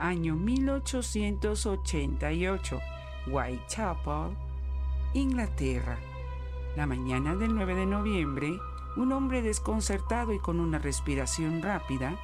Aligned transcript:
año 0.00 0.34
1888, 0.34 2.80
Whitechapel, 3.28 4.36
Inglaterra. 5.14 5.98
La 6.76 6.86
mañana 6.86 7.36
del 7.36 7.54
9 7.54 7.74
de 7.74 7.86
noviembre, 7.86 8.58
un 8.96 9.12
hombre 9.12 9.42
desconcertado 9.42 10.32
y 10.32 10.38
con 10.38 10.58
una 10.58 10.78
respiración 10.78 11.60
rápida 11.62 12.18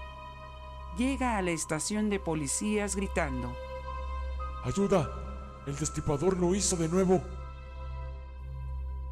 llega 0.96 1.36
a 1.36 1.43
la 1.43 1.50
estación 1.50 2.09
de 2.11 2.18
policías 2.18 2.96
gritando. 2.96 3.54
¡Ayuda! 4.64 5.11
El 5.67 5.77
destripador 5.77 6.39
lo 6.39 6.54
hizo 6.54 6.77
de 6.77 6.89
nuevo. 6.89 7.22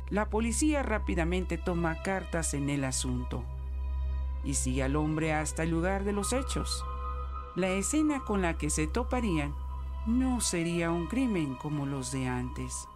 La 0.09 0.31
policía 0.31 0.83
rápidamente 0.83 1.59
toma 1.59 2.03
cartas 2.03 2.55
en 2.55 2.71
el 2.71 2.85
asunto 2.85 3.45
y 4.45 4.55
sigue 4.55 4.83
al 4.83 4.97
hombre 4.97 5.33
hasta 5.33 5.65
el 5.65 5.71
lugar 5.71 6.05
de 6.05 6.13
los 6.13 6.33
hechos. 6.33 6.85
La 7.57 7.69
escena 7.69 8.25
con 8.25 8.43
la 8.43 8.55
que 8.59 8.69
se 8.69 8.89
toparían 8.89 9.55
no 10.07 10.41
sería 10.41 10.91
un 10.91 11.07
crimen 11.07 11.55
como 11.55 11.87
los 11.87 12.11
de 12.11 12.27
antes. 12.27 12.89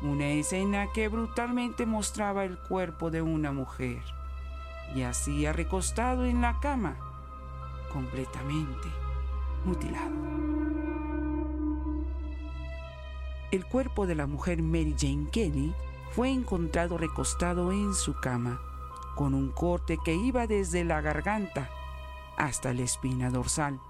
Una 0.00 0.28
escena 0.28 0.90
que 0.94 1.08
brutalmente 1.08 1.84
mostraba 1.84 2.44
el 2.44 2.58
cuerpo 2.58 3.10
de 3.10 3.20
una 3.20 3.52
mujer, 3.52 4.02
yacía 4.94 5.52
recostado 5.52 6.24
en 6.24 6.40
la 6.40 6.58
cama, 6.60 6.96
completamente 7.92 8.88
mutilado. 9.66 10.16
El 13.50 13.66
cuerpo 13.66 14.06
de 14.06 14.14
la 14.14 14.26
mujer 14.26 14.62
Mary 14.62 14.96
Jane 14.98 15.28
Kelly 15.30 15.74
fue 16.12 16.30
encontrado 16.30 16.96
recostado 16.96 17.72
en 17.72 17.92
su 17.92 18.14
cama, 18.14 18.58
con 19.14 19.34
un 19.34 19.50
corte 19.50 19.98
que 20.02 20.14
iba 20.14 20.46
desde 20.46 20.82
la 20.82 21.02
garganta 21.02 21.68
hasta 22.36 22.72
la 22.72 22.82
espina 22.82 23.30
dorsal. 23.30 23.80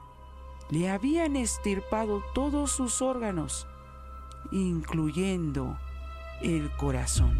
Le 0.71 0.91
habían 0.91 1.37
estirpado 1.37 2.23
todos 2.35 2.73
sus 2.73 3.03
órganos, 3.03 3.67
incluyendo 4.51 5.79
el 6.43 6.71
corazón. 6.77 7.39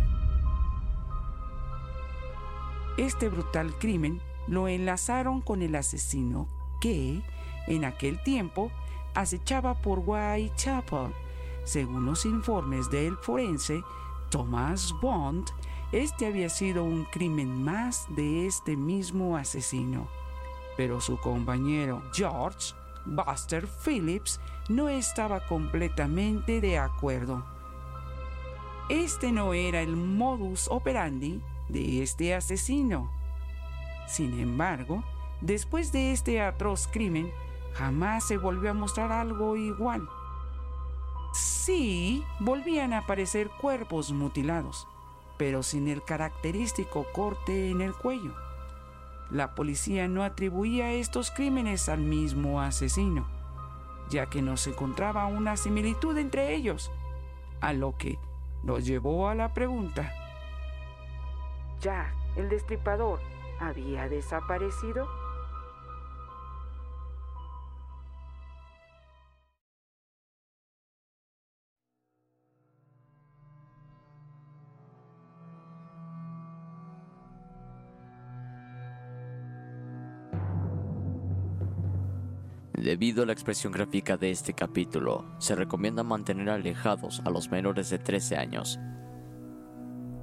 Este 2.97 3.29
brutal 3.29 3.75
crimen 3.79 4.23
lo 4.47 4.69
enlazaron 4.69 5.41
con 5.41 5.63
el 5.63 5.75
asesino 5.75 6.49
que, 6.81 7.23
en 7.67 7.85
aquel 7.85 8.23
tiempo, 8.23 8.71
acechaba 9.15 9.75
por 9.75 9.99
Whitechapel. 9.99 11.13
Según 11.65 12.07
los 12.07 12.25
informes 12.25 12.91
del 12.91 13.17
forense 13.17 13.83
Thomas 14.31 14.95
Bond, 15.03 15.47
este 15.93 16.27
había 16.27 16.49
sido 16.49 16.85
un 16.85 17.05
crimen 17.05 17.63
más 17.63 18.07
de 18.15 18.47
este 18.47 18.77
mismo 18.77 19.37
asesino. 19.37 20.09
Pero 20.77 21.01
su 21.01 21.19
compañero 21.19 22.03
George 22.13 22.75
Buster 23.07 23.67
Phillips 23.67 24.41
no 24.69 24.89
estaba 24.89 25.47
completamente 25.47 26.61
de 26.61 26.79
acuerdo. 26.79 27.45
Este 28.89 29.33
no 29.33 29.55
era 29.55 29.81
el 29.81 29.97
modus 29.97 30.69
operandi 30.69 31.43
de 31.69 32.03
este 32.03 32.35
asesino. 32.35 33.11
Sin 34.07 34.39
embargo, 34.39 35.03
después 35.41 35.93
de 35.93 36.13
este 36.13 36.41
atroz 36.41 36.87
crimen, 36.87 37.33
jamás 37.75 38.25
se 38.27 38.39
volvió 38.39 38.71
a 38.71 38.75
mostrar 38.75 39.11
algo 39.11 39.57
igual. 39.57 40.09
Sí, 41.33 42.25
volvían 42.41 42.93
a 42.93 42.99
aparecer 42.99 43.51
cuerpos 43.61 44.13
mutilados, 44.13 44.87
pero 45.37 45.63
sin 45.63 45.89
el 45.89 46.03
característico 46.03 47.07
corte 47.13 47.71
en 47.71 47.81
el 47.81 47.93
cuello. 47.93 48.46
La 49.31 49.55
policía 49.55 50.07
no 50.07 50.23
atribuía 50.23 50.93
estos 50.93 51.31
crímenes 51.31 51.89
al 51.89 52.01
mismo 52.01 52.61
asesino, 52.61 53.27
ya 54.09 54.27
que 54.27 54.41
no 54.41 54.57
se 54.57 54.71
encontraba 54.71 55.27
una 55.27 55.57
similitud 55.57 56.17
entre 56.17 56.55
ellos, 56.55 56.93
a 57.61 57.73
lo 57.73 57.97
que 57.97 58.19
nos 58.63 58.87
llevó 58.87 59.29
a 59.29 59.35
la 59.35 59.53
pregunta. 59.53 60.13
¿Ya 61.81 62.15
el 62.37 62.49
destripador 62.49 63.21
había 63.59 64.09
desaparecido? 64.09 65.26
Debido 82.87 83.25
a 83.25 83.27
la 83.27 83.33
expresión 83.33 83.73
gráfica 83.73 84.17
de 84.17 84.31
este 84.31 84.53
capítulo, 84.53 85.25
se 85.39 85.57
recomienda 85.57 86.05
mantener 86.05 86.49
alejados 86.49 87.21
a 87.25 87.31
los 87.31 87.51
menores 87.51 87.91
de 87.91 87.99
13 87.99 88.37
años. 88.37 88.79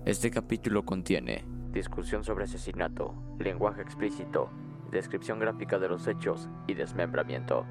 Este 0.05 0.31
capítulo 0.31 0.85
contiene 0.85 1.43
discusión 1.73 2.23
sobre 2.23 2.45
asesinato, 2.45 3.15
lenguaje 3.37 3.81
explícito, 3.81 4.49
descripción 4.91 5.41
gráfica 5.41 5.77
de 5.77 5.89
los 5.89 6.07
hechos 6.07 6.47
y 6.65 6.73
desmembramiento. 6.73 7.65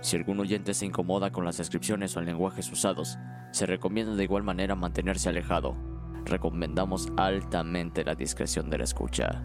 Si 0.00 0.16
algún 0.16 0.40
oyente 0.40 0.72
se 0.72 0.86
incomoda 0.86 1.30
con 1.30 1.44
las 1.44 1.58
descripciones 1.58 2.16
o 2.16 2.22
lenguajes 2.22 2.72
usados, 2.72 3.18
se 3.52 3.66
recomienda 3.66 4.14
de 4.14 4.24
igual 4.24 4.42
manera 4.42 4.74
mantenerse 4.74 5.28
alejado. 5.28 5.76
Recomendamos 6.24 7.12
altamente 7.18 8.06
la 8.06 8.14
discreción 8.14 8.70
de 8.70 8.78
la 8.78 8.84
escucha. 8.84 9.44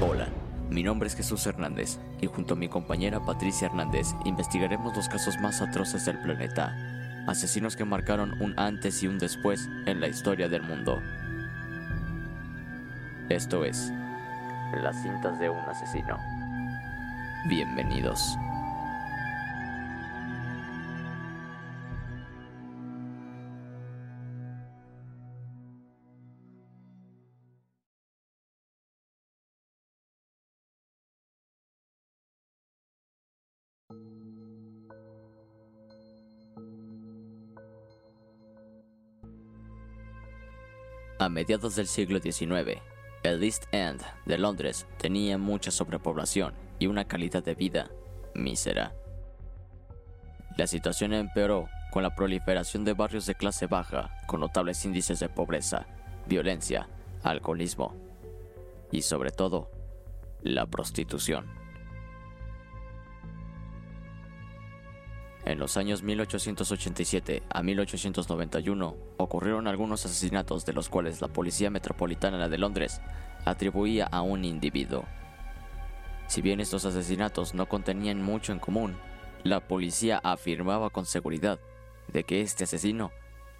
Hola. 0.00 0.28
Mi 0.70 0.82
nombre 0.82 1.08
es 1.08 1.16
Jesús 1.16 1.46
Hernández 1.46 1.98
y 2.20 2.26
junto 2.26 2.52
a 2.52 2.56
mi 2.56 2.68
compañera 2.68 3.24
Patricia 3.24 3.66
Hernández 3.66 4.08
investigaremos 4.26 4.94
los 4.94 5.08
casos 5.08 5.38
más 5.40 5.62
atroces 5.62 6.04
del 6.04 6.18
planeta, 6.18 6.76
asesinos 7.26 7.74
que 7.74 7.86
marcaron 7.86 8.40
un 8.42 8.58
antes 8.58 9.02
y 9.02 9.06
un 9.06 9.18
después 9.18 9.66
en 9.86 10.00
la 10.00 10.08
historia 10.08 10.48
del 10.48 10.62
mundo. 10.62 11.00
Esto 13.30 13.64
es 13.64 13.90
Las 14.82 15.02
cintas 15.02 15.38
de 15.38 15.48
un 15.48 15.58
asesino. 15.58 16.18
Bienvenidos. 17.48 18.36
A 41.28 41.30
mediados 41.30 41.76
del 41.76 41.88
siglo 41.88 42.20
XIX, 42.20 42.80
el 43.22 43.44
East 43.44 43.64
End 43.70 44.00
de 44.24 44.38
Londres 44.38 44.86
tenía 44.96 45.36
mucha 45.36 45.70
sobrepoblación 45.70 46.54
y 46.78 46.86
una 46.86 47.04
calidad 47.04 47.44
de 47.44 47.54
vida 47.54 47.90
mísera. 48.34 48.94
La 50.56 50.66
situación 50.66 51.12
empeoró 51.12 51.68
con 51.92 52.02
la 52.02 52.14
proliferación 52.14 52.82
de 52.86 52.94
barrios 52.94 53.26
de 53.26 53.34
clase 53.34 53.66
baja 53.66 54.10
con 54.26 54.40
notables 54.40 54.82
índices 54.86 55.20
de 55.20 55.28
pobreza, 55.28 55.86
violencia, 56.26 56.88
alcoholismo 57.22 57.94
y 58.90 59.02
sobre 59.02 59.30
todo 59.30 59.70
la 60.40 60.64
prostitución. 60.64 61.57
En 65.44 65.58
los 65.58 65.76
años 65.76 66.02
1887 66.02 67.42
a 67.48 67.62
1891 67.62 68.96
ocurrieron 69.16 69.66
algunos 69.66 70.04
asesinatos 70.04 70.66
de 70.66 70.72
los 70.72 70.88
cuales 70.88 71.20
la 71.20 71.28
Policía 71.28 71.70
Metropolitana 71.70 72.48
de 72.48 72.58
Londres 72.58 73.00
atribuía 73.44 74.06
a 74.06 74.22
un 74.22 74.44
individuo. 74.44 75.04
Si 76.26 76.42
bien 76.42 76.60
estos 76.60 76.84
asesinatos 76.84 77.54
no 77.54 77.66
contenían 77.66 78.22
mucho 78.22 78.52
en 78.52 78.58
común, 78.58 78.96
la 79.44 79.60
policía 79.60 80.20
afirmaba 80.22 80.90
con 80.90 81.06
seguridad 81.06 81.58
de 82.08 82.24
que 82.24 82.42
este 82.42 82.64
asesino 82.64 83.10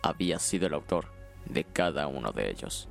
había 0.02 0.38
sido 0.38 0.66
el 0.66 0.74
autor 0.74 1.06
de 1.46 1.64
cada 1.64 2.06
uno 2.06 2.32
de 2.32 2.50
ellos. 2.50 2.88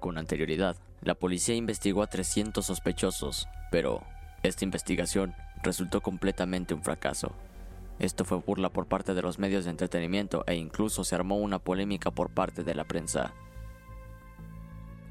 Con 0.00 0.18
anterioridad, 0.18 0.76
la 1.00 1.14
policía 1.14 1.54
investigó 1.54 2.02
a 2.02 2.08
300 2.08 2.64
sospechosos, 2.64 3.48
pero 3.70 4.02
esta 4.42 4.64
investigación 4.64 5.34
resultó 5.62 6.00
completamente 6.00 6.74
un 6.74 6.82
fracaso. 6.82 7.32
Esto 7.98 8.24
fue 8.24 8.38
burla 8.38 8.70
por 8.70 8.86
parte 8.86 9.14
de 9.14 9.22
los 9.22 9.38
medios 9.38 9.64
de 9.64 9.72
entretenimiento 9.72 10.44
e 10.46 10.54
incluso 10.54 11.02
se 11.04 11.14
armó 11.14 11.38
una 11.38 11.58
polémica 11.58 12.10
por 12.10 12.30
parte 12.30 12.62
de 12.62 12.74
la 12.74 12.84
prensa. 12.84 13.32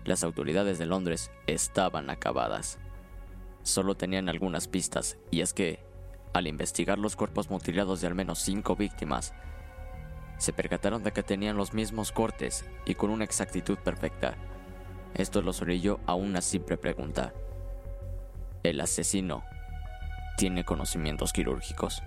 Las 0.05 0.23
autoridades 0.23 0.79
de 0.79 0.85
Londres 0.85 1.31
estaban 1.47 2.09
acabadas. 2.09 2.79
Solo 3.63 3.95
tenían 3.95 4.29
algunas 4.29 4.69
pistas, 4.69 5.17
y 5.31 5.41
es 5.41 5.53
que, 5.53 5.83
al 6.33 6.47
investigar 6.47 6.97
los 6.97 7.17
cuerpos 7.17 7.49
mutilados 7.49 7.99
de 7.99 8.07
al 8.07 8.15
menos 8.15 8.39
cinco 8.39 8.77
víctimas, 8.77 9.33
se 10.37 10.53
percataron 10.53 11.03
de 11.03 11.11
que 11.11 11.23
tenían 11.23 11.57
los 11.57 11.73
mismos 11.73 12.13
cortes 12.13 12.63
y 12.85 12.95
con 12.95 13.09
una 13.09 13.25
exactitud 13.25 13.77
perfecta. 13.79 14.37
Esto 15.13 15.41
los 15.41 15.61
orilló 15.61 15.99
a 16.05 16.13
una 16.13 16.41
simple 16.41 16.77
pregunta. 16.77 17.33
El 18.63 18.79
asesino 18.79 19.43
tiene 20.37 20.63
conocimientos 20.63 21.33
quirúrgicos. 21.33 22.01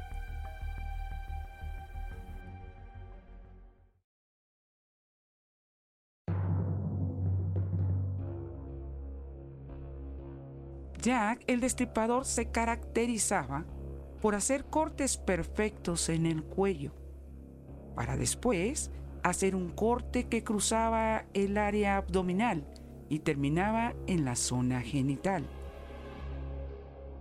Jack 11.02 11.42
el 11.46 11.60
Destripador 11.60 12.24
se 12.24 12.50
caracterizaba 12.50 13.64
por 14.20 14.34
hacer 14.34 14.64
cortes 14.66 15.16
perfectos 15.16 16.08
en 16.08 16.26
el 16.26 16.44
cuello, 16.44 16.92
para 17.96 18.16
después 18.16 18.90
hacer 19.22 19.56
un 19.56 19.70
corte 19.70 20.28
que 20.28 20.44
cruzaba 20.44 21.24
el 21.34 21.56
área 21.58 21.96
abdominal 21.96 22.64
y 23.08 23.20
terminaba 23.20 23.94
en 24.06 24.24
la 24.24 24.36
zona 24.36 24.82
genital. 24.82 25.44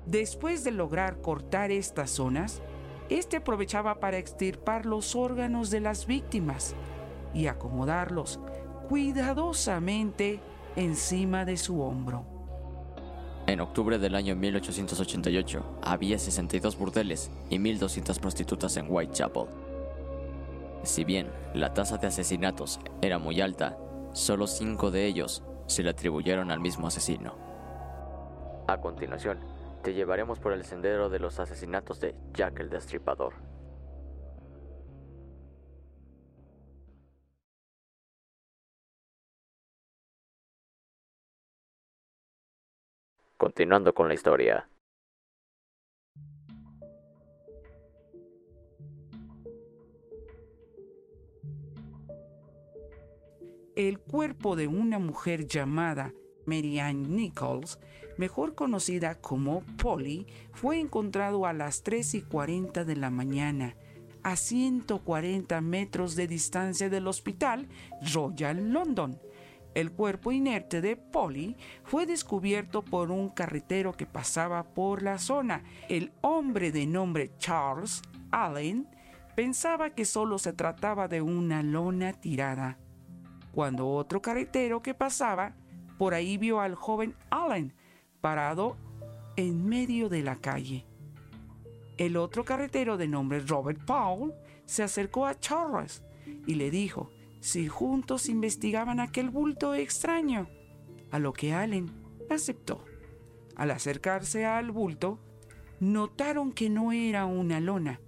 Después 0.10 0.64
de 0.64 0.72
lograr 0.72 1.22
cortar 1.22 1.70
estas 1.70 2.10
zonas, 2.10 2.64
este 3.10 3.38
aprovechaba 3.38 4.00
para 4.00 4.18
extirpar 4.18 4.88
los 4.88 5.16
órganos 5.16 5.70
de 5.70 5.82
las 5.82 6.08
víctimas 6.08 6.74
y 7.32 7.46
acomodarlos 7.46 8.40
cuidadosamente 8.88 10.40
encima 10.76 11.46
de 11.46 11.58
su 11.58 11.84
hombro. 11.84 12.26
En 13.46 13.62
octubre 13.62 14.00
del 14.00 14.16
año 14.16 14.36
1888 14.36 15.80
había 15.84 16.18
62 16.18 16.76
burdeles 16.76 17.30
y 17.52 17.60
1.200 17.60 18.20
prostitutas 18.20 18.78
en 18.78 18.88
Whitechapel. 18.90 19.46
Si 20.82 21.04
bien 21.04 21.28
la 21.54 21.76
tasa 21.76 21.98
de 21.98 22.08
asesinatos 22.08 22.80
era 23.04 23.20
muy 23.20 23.42
alta, 23.42 23.78
solo 24.14 24.48
cinco 24.48 24.90
de 24.90 25.06
ellos 25.06 25.44
se 25.68 25.84
le 25.84 25.92
atribuyeron 25.92 26.50
al 26.50 26.60
mismo 26.60 26.88
asesino. 26.88 27.36
A 28.68 28.80
continuación, 28.82 29.40
te 29.82 29.94
llevaremos 29.94 30.40
por 30.40 30.54
el 30.54 30.66
sendero 30.66 31.10
de 31.10 31.20
los 31.20 31.40
asesinatos 31.40 32.00
de 32.00 32.16
Jack 32.34 32.60
el 32.60 32.70
Destripador. 32.70 33.34
Continuando 43.38 43.94
con 43.94 44.10
la 44.10 44.14
historia. 44.14 44.70
El 53.78 53.98
cuerpo 54.00 54.58
de 54.58 54.68
una 54.68 55.00
mujer 55.00 55.48
llamada 55.48 56.14
Mary 56.46 56.80
Ann 56.80 57.16
Nichols, 57.16 57.80
mejor 58.20 58.54
conocida 58.54 59.16
como 59.16 59.62
Polly, 59.82 60.28
fue 60.52 60.78
encontrado 60.78 61.46
a 61.46 61.54
las 61.54 61.84
3 61.84 62.16
y 62.16 62.22
40 62.22 62.84
de 62.84 62.98
la 62.98 63.10
mañana, 63.10 63.76
a 64.24 64.36
140 64.36 65.62
metros 65.62 66.18
de 66.18 66.28
distancia 66.28 66.90
del 66.90 67.08
hospital 67.08 67.70
Royal 68.14 68.74
London. 68.74 69.18
El 69.74 69.94
cuerpo 69.94 70.34
inerte 70.34 70.82
de 70.82 70.98
Polly 70.98 71.56
fue 71.86 72.06
descubierto 72.06 72.84
por 72.84 73.10
un 73.10 73.30
carretero 73.30 73.94
que 73.94 74.06
pasaba 74.06 74.66
por 74.66 75.02
la 75.02 75.18
zona. 75.18 75.64
El 75.88 76.12
hombre 76.20 76.74
de 76.74 76.88
nombre 76.88 77.32
Charles 77.38 78.02
Allen 78.32 78.90
pensaba 79.34 79.92
que 79.92 80.04
solo 80.04 80.40
se 80.40 80.52
trataba 80.52 81.08
de 81.08 81.22
una 81.22 81.64
lona 81.64 82.12
tirada. 82.12 82.78
Cuando 83.54 83.88
otro 83.88 84.22
carretero 84.22 84.82
que 84.82 84.94
pasaba 84.94 85.56
por 85.98 86.14
ahí 86.14 86.38
vio 86.38 86.60
al 86.60 86.76
joven 86.76 87.16
Allen 87.30 87.74
parado 88.22 88.78
en 89.36 89.66
medio 89.66 90.10
de 90.10 90.22
la 90.22 90.36
calle. 90.36 90.86
El 91.98 92.18
otro 92.18 92.46
carretero 92.46 92.98
de 92.98 93.08
nombre 93.08 93.40
Robert 93.40 93.84
Paul 93.86 94.34
se 94.66 94.84
acercó 94.84 95.26
a 95.26 95.40
Charles 95.40 96.04
y 96.46 96.56
le 96.56 96.72
dijo 96.72 97.10
si 97.40 97.68
juntos 97.68 98.28
investigaban 98.28 99.00
aquel 99.00 99.30
bulto 99.30 99.74
extraño, 99.74 100.50
a 101.12 101.20
lo 101.20 101.34
que 101.34 101.54
Allen 101.54 101.90
aceptó. 102.30 102.84
Al 103.56 103.72
acercarse 103.72 104.46
al 104.46 104.72
bulto, 104.72 105.20
notaron 105.80 106.52
que 106.52 106.70
no 106.70 106.92
era 106.92 107.26
una 107.26 107.60
lona, 107.60 108.00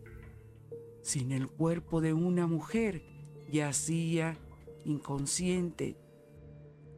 sino 1.01 1.35
el 1.35 1.47
cuerpo 1.47 2.01
de 2.01 2.13
una 2.13 2.47
mujer 2.47 3.03
yacía 3.49 4.37
inconsciente. 4.85 5.97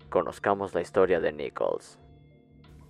Conozcamos 0.09 0.73
la 0.73 0.81
historia 0.81 1.19
de 1.19 1.33
Nichols. 1.33 1.99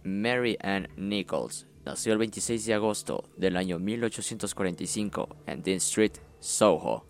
Mary 0.03 0.57
Ann 0.61 0.89
Nichols 0.97 1.67
nació 1.85 2.13
el 2.13 2.19
26 2.19 2.65
de 2.65 2.73
agosto 2.73 3.29
del 3.37 3.57
año 3.57 3.77
1845 3.79 5.37
en 5.47 5.63
Dean 5.63 5.77
Street, 5.77 6.13
Soho, 6.39 7.05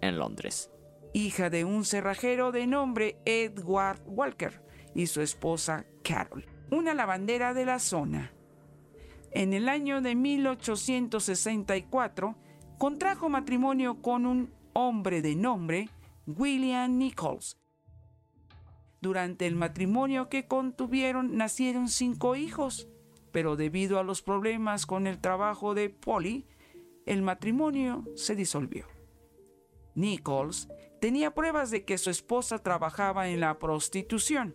en 0.00 0.18
Londres. 0.18 0.70
Hija 1.14 1.50
de 1.50 1.64
un 1.64 1.84
cerrajero 1.84 2.52
de 2.52 2.66
nombre 2.66 3.18
Edward 3.24 4.00
Walker 4.06 4.62
y 4.94 5.06
su 5.06 5.20
esposa 5.20 5.86
Carol, 6.02 6.46
una 6.70 6.94
lavandera 6.94 7.54
de 7.54 7.66
la 7.66 7.78
zona. 7.78 8.32
En 9.30 9.52
el 9.52 9.68
año 9.68 10.00
de 10.00 10.14
1864 10.14 12.36
contrajo 12.78 13.28
matrimonio 13.28 14.00
con 14.02 14.26
un 14.26 14.52
hombre 14.72 15.22
de 15.22 15.36
nombre 15.36 15.88
William 16.26 16.98
Nichols. 16.98 17.61
Durante 19.02 19.48
el 19.48 19.56
matrimonio 19.56 20.28
que 20.28 20.46
contuvieron 20.46 21.36
nacieron 21.36 21.88
cinco 21.88 22.36
hijos, 22.36 22.88
pero 23.32 23.56
debido 23.56 23.98
a 23.98 24.04
los 24.04 24.22
problemas 24.22 24.86
con 24.86 25.08
el 25.08 25.18
trabajo 25.18 25.74
de 25.74 25.90
Polly, 25.90 26.46
el 27.04 27.20
matrimonio 27.20 28.04
se 28.14 28.36
disolvió. 28.36 28.86
Nichols 29.96 30.68
tenía 31.00 31.34
pruebas 31.34 31.72
de 31.72 31.84
que 31.84 31.98
su 31.98 32.10
esposa 32.10 32.60
trabajaba 32.60 33.28
en 33.28 33.40
la 33.40 33.58
prostitución, 33.58 34.54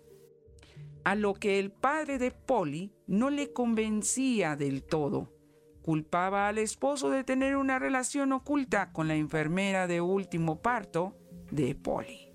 a 1.03 1.15
lo 1.15 1.33
que 1.33 1.59
el 1.59 1.69
padre 1.69 2.17
de 2.17 2.31
Polly 2.31 2.93
no 3.05 3.29
le 3.29 3.51
convencía 3.51 4.55
del 4.55 4.81
todo. 4.81 5.33
Culpaba 5.81 6.47
al 6.47 6.57
esposo 6.57 7.09
de 7.09 7.25
tener 7.25 7.57
una 7.57 7.79
relación 7.79 8.31
oculta 8.31 8.93
con 8.93 9.09
la 9.09 9.15
enfermera 9.15 9.87
de 9.87 9.99
último 9.99 10.61
parto 10.61 11.17
de 11.51 11.75
Polly. 11.75 12.26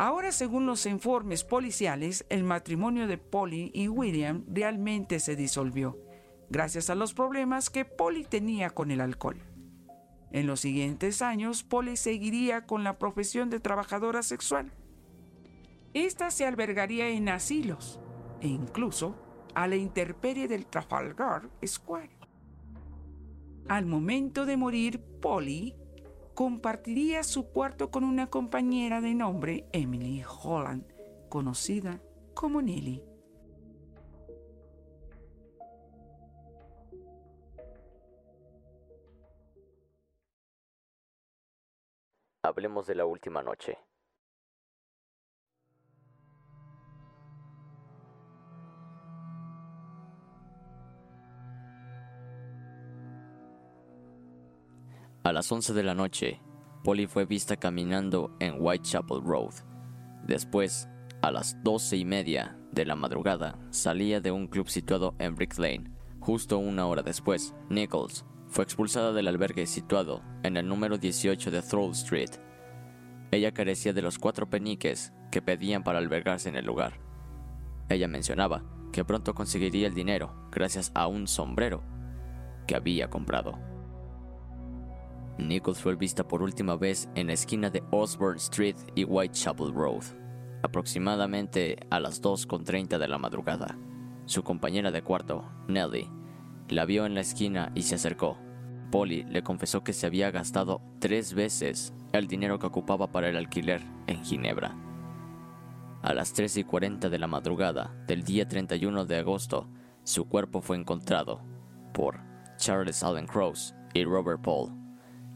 Ahora, 0.00 0.32
según 0.32 0.64
los 0.64 0.86
informes 0.86 1.44
policiales, 1.44 2.24
el 2.30 2.42
matrimonio 2.42 3.06
de 3.06 3.18
Polly 3.18 3.70
y 3.74 3.88
William 3.88 4.46
realmente 4.48 5.20
se 5.20 5.36
disolvió, 5.36 5.98
gracias 6.48 6.88
a 6.88 6.94
los 6.94 7.12
problemas 7.12 7.68
que 7.68 7.84
Polly 7.84 8.24
tenía 8.24 8.70
con 8.70 8.90
el 8.90 9.02
alcohol. 9.02 9.36
En 10.32 10.46
los 10.46 10.60
siguientes 10.60 11.20
años, 11.20 11.64
Polly 11.64 11.98
seguiría 11.98 12.64
con 12.64 12.82
la 12.82 12.98
profesión 12.98 13.50
de 13.50 13.60
trabajadora 13.60 14.22
sexual. 14.22 14.72
Esta 15.92 16.30
se 16.30 16.46
albergaría 16.46 17.10
en 17.10 17.28
asilos 17.28 18.00
e 18.40 18.48
incluso 18.48 19.16
a 19.54 19.66
la 19.66 19.76
intemperie 19.76 20.48
del 20.48 20.64
Trafalgar 20.64 21.50
Square. 21.62 22.16
Al 23.68 23.84
momento 23.84 24.46
de 24.46 24.56
morir, 24.56 25.04
Polly 25.20 25.74
compartiría 26.40 27.22
su 27.22 27.50
cuarto 27.50 27.90
con 27.90 28.02
una 28.02 28.30
compañera 28.30 29.02
de 29.02 29.12
nombre 29.12 29.68
Emily 29.72 30.24
Holland, 30.24 30.90
conocida 31.28 32.00
como 32.32 32.62
Nelly. 32.62 33.04
Hablemos 42.42 42.86
de 42.86 42.94
la 42.94 43.04
última 43.04 43.42
noche. 43.42 43.76
A 55.22 55.34
las 55.34 55.52
11 55.52 55.74
de 55.74 55.82
la 55.82 55.94
noche, 55.94 56.40
Polly 56.82 57.06
fue 57.06 57.26
vista 57.26 57.54
caminando 57.54 58.34
en 58.40 58.54
Whitechapel 58.58 59.20
Road. 59.22 59.52
Después, 60.26 60.88
a 61.20 61.30
las 61.30 61.62
doce 61.62 61.98
y 61.98 62.06
media 62.06 62.56
de 62.72 62.86
la 62.86 62.96
madrugada, 62.96 63.58
salía 63.68 64.22
de 64.22 64.30
un 64.30 64.46
club 64.46 64.70
situado 64.70 65.14
en 65.18 65.34
Brick 65.34 65.58
Lane. 65.58 65.90
Justo 66.20 66.56
una 66.56 66.86
hora 66.86 67.02
después, 67.02 67.54
Nichols 67.68 68.24
fue 68.48 68.64
expulsada 68.64 69.12
del 69.12 69.28
albergue 69.28 69.66
situado 69.66 70.22
en 70.42 70.56
el 70.56 70.66
número 70.66 70.96
18 70.96 71.50
de 71.50 71.60
Thrall 71.60 71.90
Street. 71.90 72.30
Ella 73.30 73.52
carecía 73.52 73.92
de 73.92 74.00
los 74.00 74.18
cuatro 74.18 74.48
peniques 74.48 75.12
que 75.30 75.42
pedían 75.42 75.84
para 75.84 75.98
albergarse 75.98 76.48
en 76.48 76.56
el 76.56 76.64
lugar. 76.64 76.98
Ella 77.90 78.08
mencionaba 78.08 78.64
que 78.90 79.04
pronto 79.04 79.34
conseguiría 79.34 79.86
el 79.86 79.94
dinero 79.94 80.48
gracias 80.50 80.90
a 80.94 81.06
un 81.08 81.28
sombrero 81.28 81.82
que 82.66 82.74
había 82.74 83.10
comprado. 83.10 83.69
Nichols 85.48 85.80
fue 85.80 85.96
vista 85.96 86.26
por 86.26 86.42
última 86.42 86.76
vez 86.76 87.08
en 87.14 87.28
la 87.28 87.32
esquina 87.32 87.70
de 87.70 87.82
Osborne 87.90 88.38
Street 88.38 88.76
y 88.94 89.04
Whitechapel 89.04 89.72
Road. 89.72 90.04
Aproximadamente 90.62 91.78
a 91.90 92.00
las 92.00 92.22
2.30 92.22 92.98
de 92.98 93.08
la 93.08 93.18
madrugada, 93.18 93.78
su 94.26 94.42
compañera 94.42 94.90
de 94.90 95.02
cuarto, 95.02 95.44
Nelly, 95.68 96.08
la 96.68 96.84
vio 96.84 97.06
en 97.06 97.14
la 97.14 97.20
esquina 97.20 97.72
y 97.74 97.82
se 97.82 97.96
acercó. 97.96 98.38
Polly 98.90 99.24
le 99.24 99.42
confesó 99.42 99.82
que 99.82 99.92
se 99.92 100.06
había 100.06 100.30
gastado 100.30 100.82
tres 100.98 101.34
veces 101.34 101.94
el 102.12 102.26
dinero 102.26 102.58
que 102.58 102.66
ocupaba 102.66 103.10
para 103.10 103.28
el 103.28 103.36
alquiler 103.36 103.82
en 104.06 104.24
Ginebra. 104.24 104.76
A 106.02 106.14
las 106.14 106.32
3 106.32 106.58
y 106.58 106.64
40 106.64 107.08
de 107.08 107.18
la 107.18 107.26
madrugada 107.26 107.94
del 108.06 108.24
día 108.24 108.48
31 108.48 109.04
de 109.04 109.18
agosto, 109.18 109.68
su 110.02 110.28
cuerpo 110.28 110.60
fue 110.60 110.76
encontrado 110.76 111.42
por 111.92 112.20
Charles 112.56 113.02
Allen 113.02 113.26
Cross 113.26 113.74
y 113.92 114.04
Robert 114.04 114.40
Paul. 114.42 114.79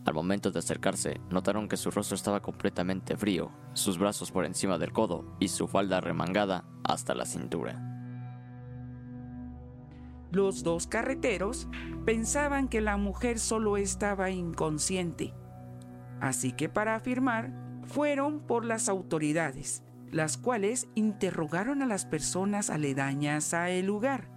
Al 0.04 0.12
momento 0.12 0.50
de 0.50 0.58
acercarse, 0.58 1.20
notaron 1.30 1.66
que 1.66 1.78
su 1.78 1.90
rostro 1.90 2.14
estaba 2.14 2.42
completamente 2.42 3.16
frío, 3.16 3.50
sus 3.73 3.99
brazos 3.99 4.30
por 4.30 4.44
encima 4.44 4.76
del 4.76 4.92
codo 4.92 5.25
y 5.40 5.49
su 5.49 5.66
falda 5.66 6.00
remangada 6.00 6.64
hasta 6.84 7.14
la 7.14 7.25
cintura. 7.25 7.90
Los 10.30 10.62
dos 10.62 10.87
carreteros 10.87 11.68
pensaban 12.04 12.68
que 12.68 12.80
la 12.80 12.96
mujer 12.96 13.38
solo 13.38 13.76
estaba 13.78 14.30
inconsciente, 14.30 15.32
así 16.20 16.52
que 16.52 16.68
para 16.68 16.96
afirmar 16.96 17.52
fueron 17.84 18.40
por 18.40 18.64
las 18.64 18.90
autoridades, 18.90 19.84
las 20.11 20.37
cuales 20.37 20.88
interrogaron 20.94 21.82
a 21.82 21.87
las 21.87 22.04
personas 22.04 22.68
aledañas 22.68 23.54
a 23.54 23.70
el 23.70 23.87
lugar. 23.87 24.28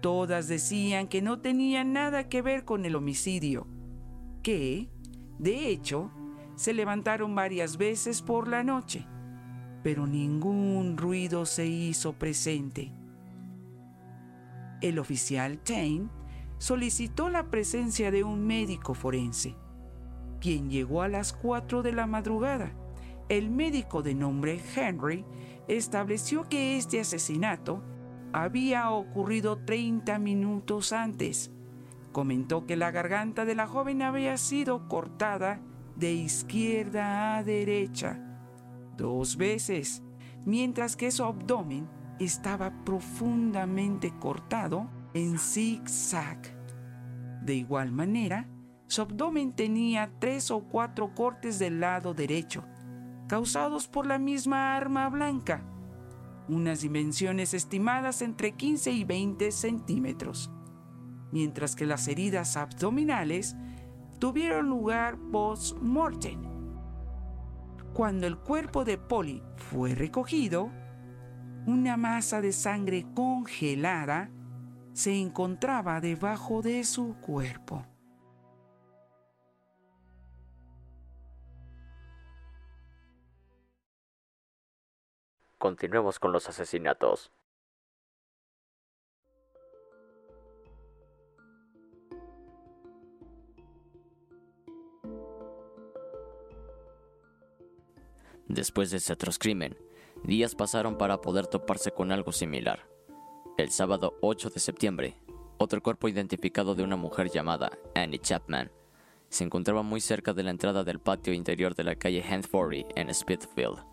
Todas 0.00 0.48
decían 0.48 1.08
que 1.08 1.22
no 1.22 1.40
tenían 1.40 1.92
nada 1.92 2.28
que 2.28 2.42
ver 2.42 2.64
con 2.64 2.84
el 2.84 2.96
homicidio, 2.96 3.68
que, 4.46 4.88
de 5.40 5.70
hecho, 5.70 6.12
se 6.54 6.72
levantaron 6.72 7.34
varias 7.34 7.78
veces 7.78 8.22
por 8.22 8.46
la 8.46 8.62
noche, 8.62 9.04
pero 9.82 10.06
ningún 10.06 10.96
ruido 10.96 11.46
se 11.46 11.66
hizo 11.66 12.12
presente. 12.12 12.92
El 14.80 15.00
oficial 15.00 15.58
Tain 15.58 16.12
solicitó 16.58 17.28
la 17.28 17.50
presencia 17.50 18.12
de 18.12 18.22
un 18.22 18.46
médico 18.46 18.94
forense, 18.94 19.56
quien 20.40 20.70
llegó 20.70 21.02
a 21.02 21.08
las 21.08 21.32
4 21.32 21.82
de 21.82 21.92
la 21.92 22.06
madrugada. 22.06 22.72
El 23.28 23.50
médico 23.50 24.00
de 24.00 24.14
nombre 24.14 24.60
Henry 24.76 25.24
estableció 25.66 26.48
que 26.48 26.76
este 26.76 27.00
asesinato 27.00 27.82
había 28.32 28.90
ocurrido 28.92 29.58
30 29.64 30.20
minutos 30.20 30.92
antes. 30.92 31.50
Comentó 32.16 32.64
que 32.64 32.76
la 32.76 32.92
garganta 32.92 33.44
de 33.44 33.54
la 33.54 33.66
joven 33.66 34.00
había 34.00 34.38
sido 34.38 34.88
cortada 34.88 35.60
de 35.96 36.14
izquierda 36.14 37.36
a 37.36 37.42
derecha 37.42 38.18
dos 38.96 39.36
veces, 39.36 40.02
mientras 40.46 40.96
que 40.96 41.10
su 41.10 41.24
abdomen 41.24 41.86
estaba 42.18 42.72
profundamente 42.86 44.14
cortado 44.18 44.88
en 45.12 45.38
zigzag. 45.38 46.40
De 47.42 47.54
igual 47.54 47.92
manera, 47.92 48.48
su 48.86 49.02
abdomen 49.02 49.52
tenía 49.52 50.10
tres 50.18 50.50
o 50.50 50.60
cuatro 50.64 51.14
cortes 51.14 51.58
del 51.58 51.80
lado 51.80 52.14
derecho, 52.14 52.64
causados 53.28 53.88
por 53.88 54.06
la 54.06 54.18
misma 54.18 54.74
arma 54.74 55.10
blanca, 55.10 55.62
unas 56.48 56.80
dimensiones 56.80 57.52
estimadas 57.52 58.22
entre 58.22 58.52
15 58.52 58.90
y 58.90 59.04
20 59.04 59.52
centímetros, 59.52 60.50
mientras 61.32 61.76
que 61.76 61.86
las 61.86 62.08
heridas 62.08 62.56
abdominales 62.56 63.56
tuvieron 64.18 64.68
lugar 64.68 65.18
post-mortem. 65.32 66.42
Cuando 67.92 68.26
el 68.26 68.38
cuerpo 68.38 68.84
de 68.84 68.98
Polly 68.98 69.42
fue 69.56 69.94
recogido, 69.94 70.70
una 71.66 71.96
masa 71.96 72.40
de 72.40 72.52
sangre 72.52 73.06
congelada 73.14 74.30
se 74.92 75.18
encontraba 75.18 76.00
debajo 76.00 76.62
de 76.62 76.84
su 76.84 77.16
cuerpo. 77.20 77.84
Continuemos 85.58 86.18
con 86.18 86.32
los 86.32 86.48
asesinatos. 86.48 87.32
Después 98.48 98.90
de 98.90 98.98
ese 98.98 99.12
atroz 99.12 99.38
crimen, 99.38 99.76
Días 100.24 100.54
pasaron 100.56 100.98
para 100.98 101.20
poder 101.20 101.46
toparse 101.46 101.92
con 101.92 102.10
algo 102.10 102.32
similar. 102.32 102.88
El 103.58 103.70
sábado 103.70 104.16
8 104.22 104.50
de 104.50 104.58
septiembre, 104.58 105.16
otro 105.58 105.80
cuerpo 105.82 106.08
identificado 106.08 106.74
de 106.74 106.82
una 106.82 106.96
mujer 106.96 107.30
llamada 107.30 107.78
Annie 107.94 108.18
Chapman 108.18 108.72
se 109.28 109.44
encontraba 109.44 109.82
muy 109.82 110.00
cerca 110.00 110.32
de 110.32 110.42
la 110.42 110.50
entrada 110.50 110.84
del 110.84 110.98
patio 110.98 111.32
interior 111.32 111.74
de 111.74 111.84
la 111.84 111.96
calle 111.96 112.24
Hanford 112.24 112.86
en 112.96 113.12
Smithfield. 113.12 113.84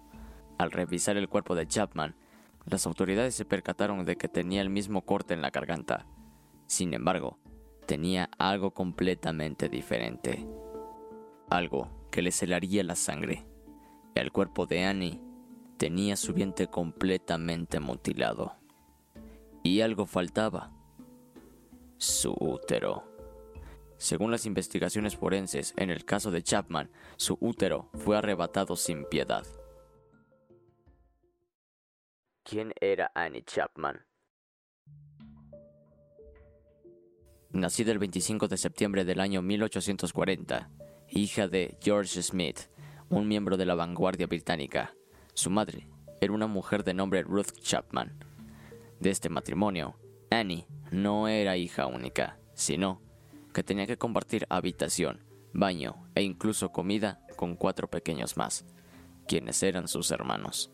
Al 0.57 0.71
revisar 0.71 1.17
el 1.17 1.29
cuerpo 1.29 1.55
de 1.55 1.67
Chapman, 1.67 2.15
las 2.65 2.87
autoridades 2.87 3.35
se 3.35 3.45
percataron 3.45 4.05
de 4.05 4.15
que 4.15 4.27
tenía 4.27 4.61
el 4.61 4.69
mismo 4.69 5.03
corte 5.03 5.33
en 5.33 5.41
la 5.41 5.49
garganta. 5.49 6.07
Sin 6.65 6.93
embargo, 6.93 7.37
tenía 7.85 8.29
algo 8.37 8.71
completamente 8.71 9.69
diferente. 9.69 10.47
Algo 11.49 12.07
que 12.09 12.21
le 12.21 12.31
celaría 12.31 12.83
la 12.83 12.95
sangre. 12.95 13.45
El 14.15 14.31
cuerpo 14.31 14.65
de 14.65 14.83
Annie 14.83 15.21
tenía 15.77 16.15
su 16.15 16.33
vientre 16.33 16.67
completamente 16.67 17.79
mutilado. 17.79 18.55
Y 19.63 19.81
algo 19.81 20.05
faltaba. 20.05 20.71
Su 21.97 22.35
útero. 22.39 23.03
Según 23.97 24.31
las 24.31 24.45
investigaciones 24.45 25.15
forenses, 25.15 25.73
en 25.77 25.89
el 25.89 26.05
caso 26.05 26.29
de 26.29 26.43
Chapman, 26.43 26.91
su 27.15 27.37
útero 27.39 27.89
fue 27.93 28.17
arrebatado 28.17 28.75
sin 28.75 29.05
piedad. 29.05 29.45
¿Quién 32.43 32.73
era 32.81 33.11
Annie 33.15 33.43
Chapman? 33.43 34.05
Nacida 37.51 37.91
el 37.91 37.99
25 37.99 38.47
de 38.47 38.57
septiembre 38.57 39.05
del 39.05 39.19
año 39.19 39.41
1840, 39.41 40.69
hija 41.09 41.47
de 41.47 41.77
George 41.81 42.21
Smith, 42.21 42.59
un 43.13 43.27
miembro 43.27 43.57
de 43.57 43.65
la 43.65 43.75
vanguardia 43.75 44.25
británica, 44.25 44.95
su 45.33 45.49
madre 45.49 45.87
era 46.19 46.33
una 46.33 46.47
mujer 46.47 46.83
de 46.83 46.93
nombre 46.93 47.21
Ruth 47.21 47.51
Chapman. 47.61 48.17
De 48.99 49.11
este 49.11 49.29
matrimonio, 49.29 49.95
Annie 50.31 50.65
no 50.91 51.27
era 51.27 51.55
hija 51.57 51.85
única, 51.85 52.39
sino 52.55 53.01
que 53.53 53.63
tenía 53.63 53.85
que 53.85 53.97
compartir 53.97 54.47
habitación, 54.49 55.23
baño 55.53 56.07
e 56.15 56.23
incluso 56.23 56.71
comida 56.71 57.21
con 57.35 57.55
cuatro 57.55 57.87
pequeños 57.87 58.35
más, 58.35 58.65
quienes 59.27 59.61
eran 59.61 59.87
sus 59.87 60.09
hermanos. 60.09 60.71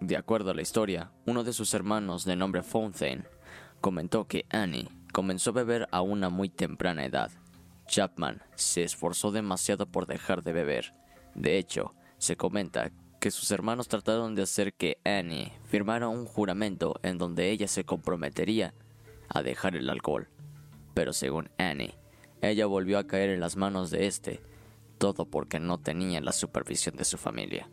De 0.00 0.16
acuerdo 0.16 0.52
a 0.52 0.54
la 0.54 0.62
historia, 0.62 1.10
uno 1.26 1.42
de 1.42 1.52
sus 1.52 1.74
hermanos 1.74 2.24
de 2.24 2.36
nombre 2.36 2.62
Fontaine 2.62 3.24
comentó 3.80 4.28
que 4.28 4.46
Annie 4.50 4.88
comenzó 5.12 5.50
a 5.50 5.54
beber 5.54 5.88
a 5.90 6.00
una 6.00 6.28
muy 6.28 6.48
temprana 6.48 7.04
edad. 7.04 7.32
Chapman 7.88 8.42
se 8.54 8.84
esforzó 8.84 9.32
demasiado 9.32 9.86
por 9.86 10.06
dejar 10.06 10.44
de 10.44 10.52
beber. 10.52 10.94
De 11.38 11.56
hecho, 11.56 11.94
se 12.18 12.36
comenta 12.36 12.90
que 13.20 13.30
sus 13.30 13.52
hermanos 13.52 13.86
trataron 13.86 14.34
de 14.34 14.42
hacer 14.42 14.74
que 14.74 14.98
Annie 15.04 15.52
firmara 15.66 16.08
un 16.08 16.26
juramento 16.26 16.98
en 17.04 17.16
donde 17.16 17.50
ella 17.52 17.68
se 17.68 17.84
comprometería 17.84 18.74
a 19.28 19.44
dejar 19.44 19.76
el 19.76 19.88
alcohol. 19.88 20.28
Pero 20.94 21.12
según 21.12 21.48
Annie, 21.56 21.94
ella 22.42 22.66
volvió 22.66 22.98
a 22.98 23.06
caer 23.06 23.30
en 23.30 23.38
las 23.38 23.56
manos 23.56 23.92
de 23.92 24.08
este, 24.08 24.40
todo 24.98 25.26
porque 25.26 25.60
no 25.60 25.78
tenía 25.78 26.20
la 26.20 26.32
supervisión 26.32 26.96
de 26.96 27.04
su 27.04 27.18
familia. 27.18 27.70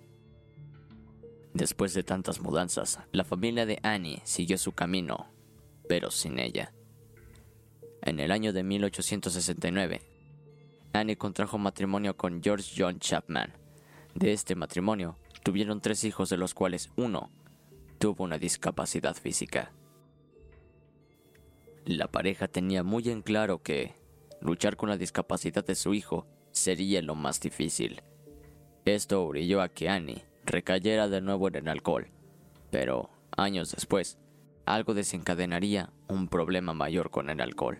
Después 1.56 1.96
de 1.96 2.04
tantas 2.04 2.42
mudanzas, 2.42 3.00
la 3.12 3.24
familia 3.24 3.66
de 3.66 3.80
Annie 3.82 4.22
siguió 4.26 4.60
su 4.60 4.74
camino, 4.74 5.26
pero 5.90 6.12
sin 6.12 6.38
ella. 6.38 6.72
En 8.04 8.20
el 8.20 8.32
año 8.32 8.54
de 8.54 8.62
1869, 8.62 10.15
Annie 10.96 11.18
contrajo 11.18 11.58
matrimonio 11.58 12.18
con 12.18 12.42
George 12.42 12.74
John 12.78 13.00
Chapman. 13.00 13.54
De 14.14 14.34
este 14.34 14.56
matrimonio 14.56 15.18
Tuvieron 15.46 15.80
tres 15.80 16.04
hijos 16.06 16.30
de 16.30 16.38
los 16.38 16.56
cuales 16.56 16.90
uno 16.96 17.30
tuvo 18.00 18.24
una 18.24 18.40
discapacidad 18.40 19.14
física. 19.16 19.72
La 21.86 22.08
pareja 22.08 22.48
tenía 22.48 22.82
muy 22.82 23.10
en 23.12 23.22
claro 23.22 23.62
que 23.62 23.94
luchar 24.42 24.75
con 24.75 24.90
la 24.90 24.98
discapacidad 24.98 25.64
de 25.64 25.75
su 25.75 25.94
hijo 25.94 26.25
sería 26.50 27.04
lo 27.04 27.14
más 27.14 27.40
difícil. 27.42 28.02
Esto 28.86 29.24
orilló 29.24 29.62
a 29.62 29.70
que 29.70 29.88
Annie 29.88 30.25
recayera 30.46 31.10
de 31.10 31.22
nuevo 31.22 31.48
en 31.48 31.58
el 31.58 31.68
alcohol, 31.68 32.08
pero 32.72 33.12
años 33.38 33.70
después, 33.70 34.18
algo 34.66 34.96
desencadenaría 34.96 35.94
un 36.08 36.28
problema 36.28 36.74
mayor 36.74 37.12
con 37.12 37.30
el 37.30 37.40
alcohol. 37.40 37.78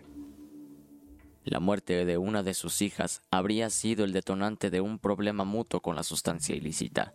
La 1.46 1.60
muerte 1.60 2.04
de 2.04 2.18
una 2.18 2.42
de 2.42 2.54
sus 2.54 2.82
hijas 2.82 3.22
habría 3.30 3.70
sido 3.70 4.04
el 4.04 4.12
detonante 4.12 4.68
de 4.68 4.80
un 4.80 4.98
problema 4.98 5.44
mutuo 5.44 5.80
con 5.80 5.94
la 5.94 6.02
sustancia 6.02 6.56
ilícita. 6.56 7.14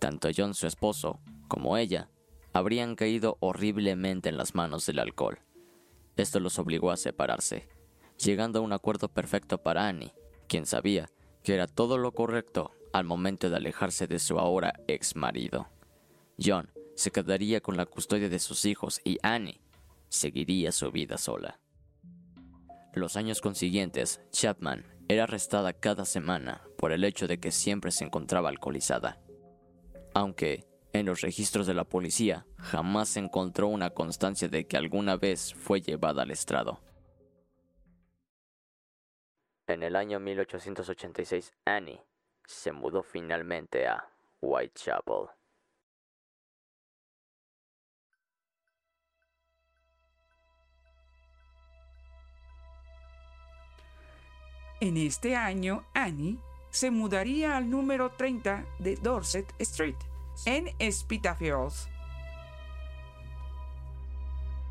Tanto 0.00 0.28
John, 0.36 0.52
su 0.52 0.66
esposo, 0.66 1.20
como 1.46 1.76
ella, 1.76 2.10
habrían 2.52 2.96
caído 2.96 3.36
horriblemente 3.38 4.28
en 4.28 4.36
las 4.36 4.56
manos 4.56 4.84
del 4.86 4.98
alcohol. 4.98 5.38
Esto 6.16 6.40
los 6.40 6.58
obligó 6.58 6.90
a 6.90 6.96
separarse, 6.96 7.68
llegando 8.18 8.58
a 8.58 8.62
un 8.62 8.72
acuerdo 8.72 9.08
perfecto 9.08 9.58
para 9.58 9.86
Annie, 9.86 10.12
quien 10.48 10.66
sabía 10.66 11.08
que 11.44 11.54
era 11.54 11.68
todo 11.68 11.98
lo 11.98 12.10
correcto 12.10 12.72
al 12.92 13.04
momento 13.04 13.48
de 13.48 13.58
alejarse 13.58 14.08
de 14.08 14.18
su 14.18 14.40
ahora 14.40 14.74
ex 14.88 15.14
marido. 15.14 15.68
John 16.44 16.68
se 16.96 17.12
quedaría 17.12 17.60
con 17.60 17.76
la 17.76 17.86
custodia 17.86 18.28
de 18.28 18.40
sus 18.40 18.64
hijos 18.64 19.00
y 19.04 19.18
Annie 19.22 19.60
seguiría 20.08 20.72
su 20.72 20.90
vida 20.90 21.16
sola. 21.16 21.60
Los 22.96 23.18
años 23.18 23.42
consiguientes, 23.42 24.22
Chapman 24.30 24.86
era 25.06 25.24
arrestada 25.24 25.74
cada 25.74 26.06
semana 26.06 26.62
por 26.78 26.92
el 26.92 27.04
hecho 27.04 27.26
de 27.28 27.38
que 27.38 27.52
siempre 27.52 27.90
se 27.90 28.04
encontraba 28.04 28.48
alcoholizada. 28.48 29.20
Aunque 30.14 30.64
en 30.94 31.04
los 31.04 31.20
registros 31.20 31.66
de 31.66 31.74
la 31.74 31.84
policía 31.84 32.46
jamás 32.56 33.10
se 33.10 33.20
encontró 33.20 33.68
una 33.68 33.90
constancia 33.90 34.48
de 34.48 34.66
que 34.66 34.78
alguna 34.78 35.18
vez 35.18 35.52
fue 35.52 35.82
llevada 35.82 36.22
al 36.22 36.30
estrado. 36.30 36.80
En 39.66 39.82
el 39.82 39.94
año 39.94 40.18
1886, 40.18 41.52
Annie 41.66 42.00
se 42.46 42.72
mudó 42.72 43.02
finalmente 43.02 43.86
a 43.86 44.08
Whitechapel. 44.40 45.35
En 54.80 54.98
este 54.98 55.36
año, 55.36 55.84
Annie 55.94 56.38
se 56.68 56.90
mudaría 56.90 57.56
al 57.56 57.70
número 57.70 58.10
30 58.10 58.66
de 58.78 58.96
Dorset 58.96 59.54
Street, 59.58 59.96
en 60.44 60.68
Spitalfields. 60.92 61.88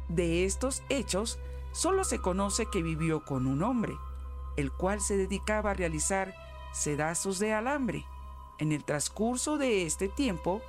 De 0.07 0.45
estos 0.45 0.83
hechos, 0.89 1.39
solo 1.71 2.03
se 2.03 2.19
conoce 2.19 2.67
que 2.67 2.83
vivió 2.83 3.25
con 3.25 3.47
un 3.47 3.63
hombre, 3.63 3.93
el 4.57 4.71
cual 4.71 5.01
se 5.01 5.17
dedicaba 5.17 5.71
a 5.71 5.73
realizar 5.73 6.35
sedazos 6.71 7.39
de 7.39 7.53
alambre. 7.53 8.05
En 8.59 8.71
el 8.71 8.83
transcurso 8.83 9.57
de 9.57 9.87
este 9.87 10.07
tiempo, 10.07 10.61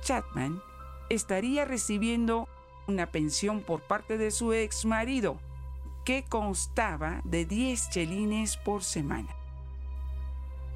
Chapman 0.00 0.60
estaría 1.08 1.64
recibiendo 1.64 2.48
una 2.88 3.12
pensión 3.12 3.60
por 3.60 3.82
parte 3.82 4.18
de 4.18 4.32
su 4.32 4.52
ex 4.52 4.84
marido, 4.84 5.38
que 6.04 6.24
constaba 6.24 7.20
de 7.24 7.44
10 7.44 7.90
chelines 7.90 8.56
por 8.56 8.82
semana. 8.82 9.34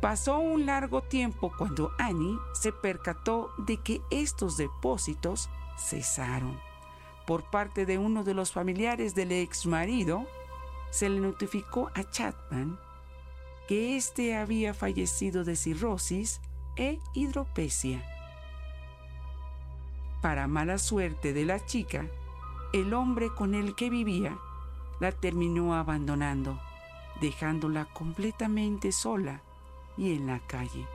Pasó 0.00 0.38
un 0.38 0.66
largo 0.66 1.02
tiempo 1.02 1.52
cuando 1.56 1.90
Annie 1.98 2.38
se 2.52 2.70
percató 2.72 3.50
de 3.58 3.78
que 3.78 4.02
estos 4.10 4.56
depósitos 4.56 5.48
cesaron. 5.78 6.60
Por 7.26 7.50
parte 7.50 7.86
de 7.86 7.98
uno 7.98 8.22
de 8.22 8.34
los 8.34 8.52
familiares 8.52 9.14
del 9.14 9.32
ex 9.32 9.66
marido, 9.66 10.26
se 10.90 11.08
le 11.08 11.18
notificó 11.18 11.90
a 11.94 12.04
Chapman 12.04 12.78
que 13.66 13.96
éste 13.96 14.36
había 14.36 14.74
fallecido 14.74 15.42
de 15.42 15.56
cirrosis 15.56 16.40
e 16.76 17.00
hidropesia. 17.14 18.04
Para 20.22 20.46
mala 20.46 20.78
suerte 20.78 21.32
de 21.32 21.44
la 21.44 21.64
chica, 21.64 22.06
el 22.72 22.94
hombre 22.94 23.30
con 23.34 23.54
el 23.54 23.74
que 23.74 23.90
vivía 23.90 24.38
la 25.00 25.12
terminó 25.12 25.74
abandonando, 25.74 26.58
dejándola 27.20 27.84
completamente 27.86 28.92
sola 28.92 29.40
y 29.96 30.14
en 30.14 30.26
la 30.26 30.40
calle. 30.40 30.86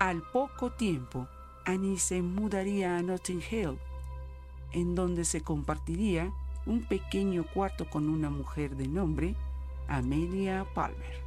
Al 0.00 0.22
poco 0.22 0.72
tiempo, 0.72 1.28
Annie 1.64 1.98
se 1.98 2.22
mudaría 2.22 2.96
a 2.96 3.02
Notting 3.02 3.42
Hill, 3.50 3.78
en 4.72 4.94
donde 4.94 5.24
se 5.24 5.42
compartiría 5.42 6.32
un 6.66 6.82
pequeño 6.82 7.44
cuarto 7.44 7.88
con 7.88 8.08
una 8.08 8.30
mujer 8.30 8.76
de 8.76 8.88
nombre 8.88 9.34
Amelia 9.88 10.66
Palmer. 10.74 11.22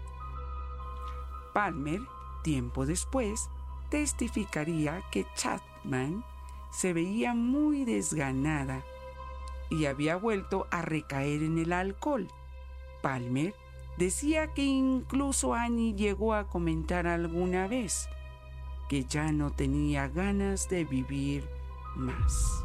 Palmer, 1.54 2.02
tiempo 2.44 2.86
después, 2.86 3.50
testificaría 3.90 5.02
que 5.12 5.26
Chapman 5.36 6.24
se 6.72 6.94
veía 6.94 7.34
muy 7.34 7.86
desganada 7.86 8.84
y 9.70 9.86
había 9.86 10.16
vuelto 10.16 10.68
a 10.72 10.82
recaer 10.82 11.44
en 11.44 11.58
el 11.58 11.74
alcohol. 11.74 12.28
Palmer 13.02 13.54
decía 13.98 14.54
que 14.54 14.64
incluso 14.64 15.54
Annie 15.54 15.96
llegó 15.96 16.34
a 16.34 16.48
comentar 16.48 17.08
alguna 17.08 17.68
vez 17.68 18.10
que 18.90 19.04
ya 19.04 19.32
no 19.32 19.52
tenía 19.52 20.08
ganas 20.08 20.70
de 20.70 20.86
vivir 20.86 21.48
más. 21.96 22.64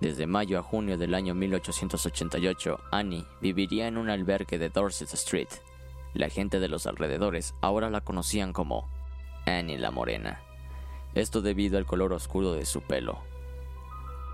Desde 0.00 0.26
mayo 0.26 0.58
a 0.58 0.62
junio 0.64 0.98
del 0.98 1.14
año 1.14 1.32
1888, 1.32 2.80
Annie 2.90 3.24
viviría 3.40 3.86
en 3.86 3.96
un 3.96 4.10
albergue 4.10 4.58
de 4.58 4.68
Dorset 4.68 5.14
Street. 5.14 5.46
La 6.12 6.28
gente 6.28 6.58
de 6.58 6.66
los 6.66 6.88
alrededores 6.88 7.54
ahora 7.60 7.88
la 7.88 8.00
conocían 8.00 8.52
como 8.52 8.88
Annie 9.46 9.78
la 9.78 9.90
Morena. 9.90 10.40
Esto 11.14 11.42
debido 11.42 11.78
al 11.78 11.86
color 11.86 12.12
oscuro 12.12 12.52
de 12.52 12.64
su 12.64 12.80
pelo. 12.82 13.18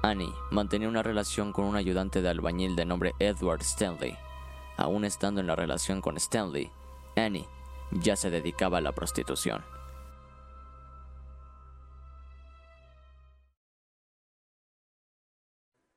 Annie 0.02 0.32
mantenía 0.50 0.88
una 0.88 1.02
relación 1.02 1.52
con 1.52 1.64
un 1.64 1.76
ayudante 1.76 2.22
de 2.22 2.28
albañil 2.28 2.76
de 2.76 2.84
nombre 2.84 3.14
Edward 3.18 3.62
Stanley. 3.62 4.16
Aún 4.76 5.04
estando 5.04 5.40
en 5.40 5.48
la 5.48 5.56
relación 5.56 6.00
con 6.00 6.16
Stanley, 6.16 6.70
Annie 7.16 7.48
ya 7.90 8.14
se 8.16 8.30
dedicaba 8.30 8.78
a 8.78 8.80
la 8.80 8.92
prostitución. 8.92 9.64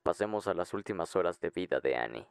Pasemos 0.02 0.48
a 0.48 0.54
las 0.54 0.74
últimas 0.74 1.14
horas 1.14 1.40
de 1.40 1.50
vida 1.50 1.78
de 1.78 1.96
Annie. 1.96 2.26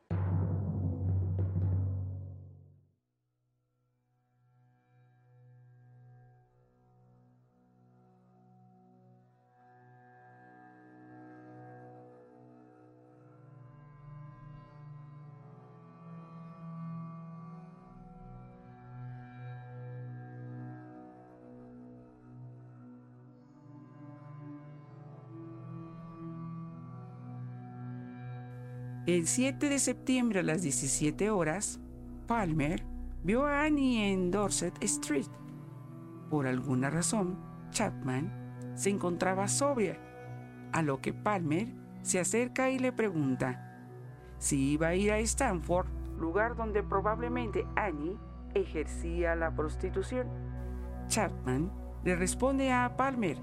El 29.07 29.25
7 29.25 29.67
de 29.67 29.79
septiembre 29.79 30.41
a 30.41 30.43
las 30.43 30.61
17 30.61 31.31
horas, 31.31 31.79
Palmer 32.27 32.83
vio 33.23 33.47
a 33.47 33.63
Annie 33.63 34.13
en 34.13 34.29
Dorset 34.29 34.75
Street. 34.83 35.25
Por 36.29 36.45
alguna 36.45 36.91
razón, 36.91 37.39
Chapman 37.71 38.31
se 38.75 38.91
encontraba 38.91 39.47
sobria, 39.47 39.97
a 40.71 40.83
lo 40.83 41.01
que 41.01 41.13
Palmer 41.13 41.73
se 42.03 42.19
acerca 42.19 42.69
y 42.69 42.77
le 42.77 42.91
pregunta 42.91 43.67
si 44.37 44.73
iba 44.73 44.89
a 44.89 44.95
ir 44.95 45.11
a 45.11 45.17
Stanford, 45.17 45.87
lugar 46.19 46.55
donde 46.55 46.83
probablemente 46.83 47.65
Annie 47.75 48.19
ejercía 48.53 49.35
la 49.35 49.55
prostitución. 49.55 50.27
Chapman 51.07 51.71
le 52.03 52.15
responde 52.15 52.71
a 52.71 52.95
Palmer 52.97 53.37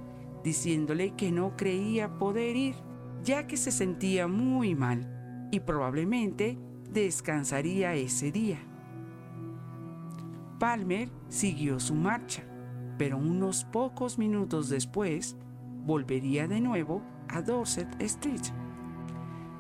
diciéndole 0.45 1.17
que 1.17 1.33
no 1.33 1.57
creía 1.57 2.17
poder 2.17 2.55
ir, 2.55 2.77
ya 3.25 3.49
que 3.49 3.57
se 3.57 3.73
sentía 3.73 4.29
muy 4.29 4.77
mal 4.77 5.18
y 5.51 5.61
probablemente 5.61 6.59
descansaría 6.91 7.95
ese 7.95 8.33
día. 8.33 8.59
Palmer 10.59 11.09
siguió 11.29 11.79
su 11.79 11.95
marcha, 11.95 12.43
pero 12.99 13.17
unos 13.17 13.65
pocos 13.65 14.19
minutos 14.19 14.69
después 14.69 15.37
volvería 15.85 16.49
de 16.49 16.61
nuevo 16.61 17.03
a 17.29 17.43
Dorset 17.43 17.89
Street, 18.03 18.43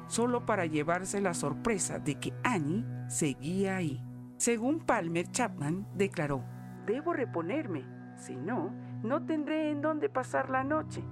solo 0.08 0.44
para 0.44 0.66
llevarse 0.66 1.20
la 1.20 1.34
sorpresa 1.34 1.98
de 1.98 2.16
que 2.16 2.34
Annie 2.42 2.84
seguía 3.08 3.76
ahí. 3.76 4.02
Según 4.36 4.80
Palmer, 4.80 5.30
Chapman 5.30 5.86
declaró, 5.94 6.44
Debo 6.86 7.12
reponerme, 7.12 7.84
si 8.16 8.36
no, 8.36 8.72
no 9.02 9.24
tendré 9.24 9.70
en 9.70 9.82
dónde 9.82 10.08
pasar 10.08 10.48
la 10.50 10.64
noche. 10.64 11.02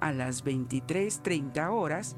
A 0.00 0.12
las 0.12 0.44
23.30 0.44 1.70
horas, 1.70 2.16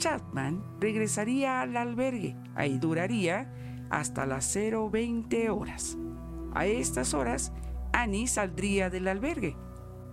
Chapman 0.00 0.64
regresaría 0.80 1.60
al 1.60 1.76
albergue. 1.76 2.34
Ahí 2.54 2.78
duraría 2.78 3.52
hasta 3.90 4.24
las 4.24 4.56
0.20 4.56 5.50
horas. 5.50 5.98
A 6.54 6.64
estas 6.64 7.12
horas, 7.12 7.52
Annie 7.92 8.26
saldría 8.26 8.88
del 8.88 9.08
albergue. 9.08 9.56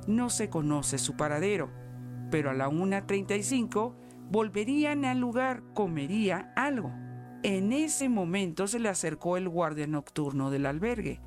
No 0.05 0.29
se 0.29 0.49
conoce 0.49 0.97
su 0.97 1.15
paradero, 1.15 1.69
pero 2.29 2.49
a 2.49 2.53
la 2.53 2.67
1.35 2.67 3.95
volverían 4.29 5.05
al 5.05 5.19
lugar, 5.19 5.63
comería 5.73 6.51
algo 6.57 6.91
En 7.43 7.71
ese 7.71 8.09
momento 8.09 8.67
se 8.67 8.79
le 8.79 8.89
acercó 8.89 9.37
el 9.37 9.47
guardia 9.47 9.87
nocturno 9.87 10.51
del 10.51 10.65
albergue 10.65 11.21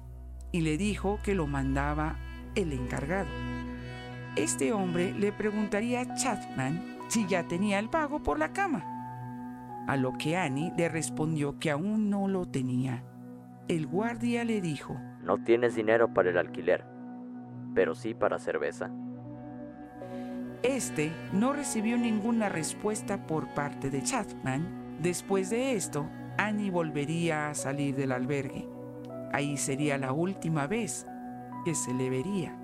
y 0.52 0.60
le 0.60 0.76
dijo 0.76 1.18
que 1.24 1.34
lo 1.34 1.46
mandaba 1.46 2.18
el 2.54 2.72
encargado. 2.72 3.30
Este 4.36 4.74
hombre 4.74 5.14
le 5.14 5.32
preguntaría 5.32 6.02
a 6.02 6.14
Chapman 6.14 6.99
si 7.10 7.26
ya 7.26 7.42
tenía 7.48 7.80
el 7.80 7.90
pago 7.90 8.22
por 8.22 8.38
la 8.38 8.52
cama, 8.52 9.84
a 9.88 9.96
lo 9.96 10.12
que 10.16 10.36
Annie 10.36 10.72
le 10.76 10.88
respondió 10.88 11.58
que 11.58 11.72
aún 11.72 12.08
no 12.08 12.28
lo 12.28 12.46
tenía. 12.46 13.02
El 13.66 13.88
guardia 13.88 14.44
le 14.44 14.60
dijo, 14.60 14.96
No 15.20 15.42
tienes 15.42 15.74
dinero 15.74 16.14
para 16.14 16.30
el 16.30 16.38
alquiler, 16.38 16.84
pero 17.74 17.96
sí 17.96 18.14
para 18.14 18.38
cerveza. 18.38 18.92
Este 20.62 21.10
no 21.32 21.52
recibió 21.52 21.96
ninguna 21.96 22.48
respuesta 22.48 23.26
por 23.26 23.48
parte 23.54 23.90
de 23.90 24.02
Chapman. 24.02 24.98
Después 25.02 25.50
de 25.50 25.74
esto, 25.74 26.08
Annie 26.38 26.70
volvería 26.70 27.50
a 27.50 27.54
salir 27.54 27.96
del 27.96 28.12
albergue. 28.12 28.68
Ahí 29.32 29.56
sería 29.56 29.98
la 29.98 30.12
última 30.12 30.68
vez 30.68 31.08
que 31.64 31.74
se 31.74 31.92
le 31.92 32.08
vería 32.08 32.56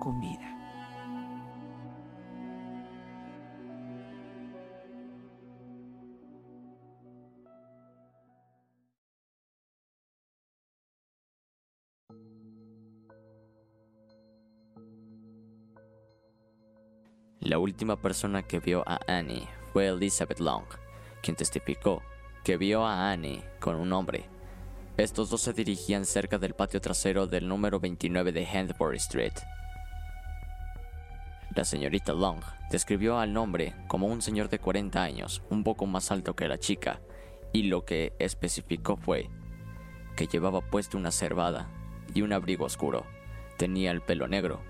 con 0.00 0.20
vida. 0.20 0.55
La 17.46 17.60
última 17.60 17.94
persona 17.94 18.42
que 18.42 18.58
vio 18.58 18.82
a 18.88 18.98
Annie 19.06 19.46
fue 19.72 19.86
Elizabeth 19.86 20.40
Long, 20.40 20.64
quien 21.22 21.36
testificó 21.36 22.02
que 22.42 22.56
vio 22.56 22.84
a 22.84 23.12
Annie 23.12 23.44
con 23.60 23.76
un 23.76 23.92
hombre. 23.92 24.28
Estos 24.96 25.30
dos 25.30 25.42
se 25.42 25.52
dirigían 25.52 26.06
cerca 26.06 26.38
del 26.38 26.54
patio 26.54 26.80
trasero 26.80 27.28
del 27.28 27.46
número 27.46 27.78
29 27.78 28.32
de 28.32 28.46
Handbury 28.48 28.96
Street. 28.96 29.34
La 31.54 31.64
señorita 31.64 32.14
Long 32.14 32.42
describió 32.72 33.20
al 33.20 33.36
hombre 33.36 33.76
como 33.86 34.08
un 34.08 34.22
señor 34.22 34.48
de 34.48 34.58
40 34.58 35.00
años, 35.00 35.40
un 35.48 35.62
poco 35.62 35.86
más 35.86 36.10
alto 36.10 36.34
que 36.34 36.48
la 36.48 36.58
chica, 36.58 37.00
y 37.52 37.62
lo 37.68 37.84
que 37.84 38.12
especificó 38.18 38.96
fue 38.96 39.30
que 40.16 40.26
llevaba 40.26 40.62
puesto 40.62 40.98
una 40.98 41.12
cervada 41.12 41.70
y 42.12 42.22
un 42.22 42.32
abrigo 42.32 42.64
oscuro, 42.64 43.06
tenía 43.56 43.92
el 43.92 44.02
pelo 44.02 44.26
negro, 44.26 44.62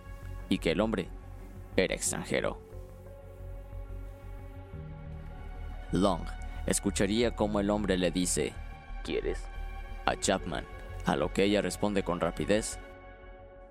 y 0.51 0.59
que 0.59 0.73
el 0.73 0.83
hombre 0.83 1.09
era 1.75 1.95
extranjero. 1.95 2.66
Long 5.93 6.23
escucharía 6.67 7.35
como 7.35 7.61
el 7.61 7.71
hombre 7.71 7.97
le 7.97 8.11
dice, 8.11 8.53
¿quieres? 9.05 9.45
a 10.07 10.17
Chapman, 10.17 10.65
a 11.05 11.17
lo 11.17 11.33
que 11.33 11.45
ella 11.45 11.61
responde 11.61 12.03
con 12.03 12.21
rapidez, 12.21 12.79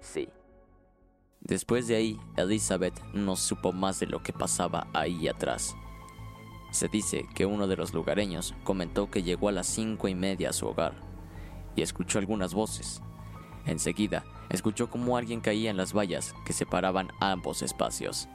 sí. 0.02 0.30
Después 1.40 1.88
de 1.88 1.96
ahí, 1.96 2.20
Elizabeth 2.36 3.00
no 3.14 3.36
supo 3.36 3.72
más 3.72 4.00
de 4.00 4.08
lo 4.08 4.22
que 4.22 4.34
pasaba 4.34 4.88
ahí 4.94 5.28
atrás. 5.28 5.76
Se 6.72 6.88
dice 6.90 7.26
que 7.34 7.46
uno 7.46 7.68
de 7.68 7.78
los 7.78 7.94
lugareños 7.94 8.54
comentó 8.64 9.10
que 9.10 9.24
llegó 9.24 9.50
a 9.50 9.54
las 9.54 9.68
cinco 9.68 10.08
y 10.08 10.16
media 10.16 10.50
a 10.50 10.54
su 10.54 10.68
hogar 10.68 10.94
y 11.76 11.82
escuchó 11.82 12.20
algunas 12.20 12.54
voces. 12.54 13.02
Enseguida, 13.66 14.26
escuchó 14.50 14.90
como 14.90 15.18
alguien 15.18 15.40
caía 15.40 15.70
en 15.70 15.78
las 15.78 15.94
vallas 15.94 16.36
que 16.46 16.54
separaban 16.54 17.10
ambos 17.20 17.62
espacios. 17.62 18.28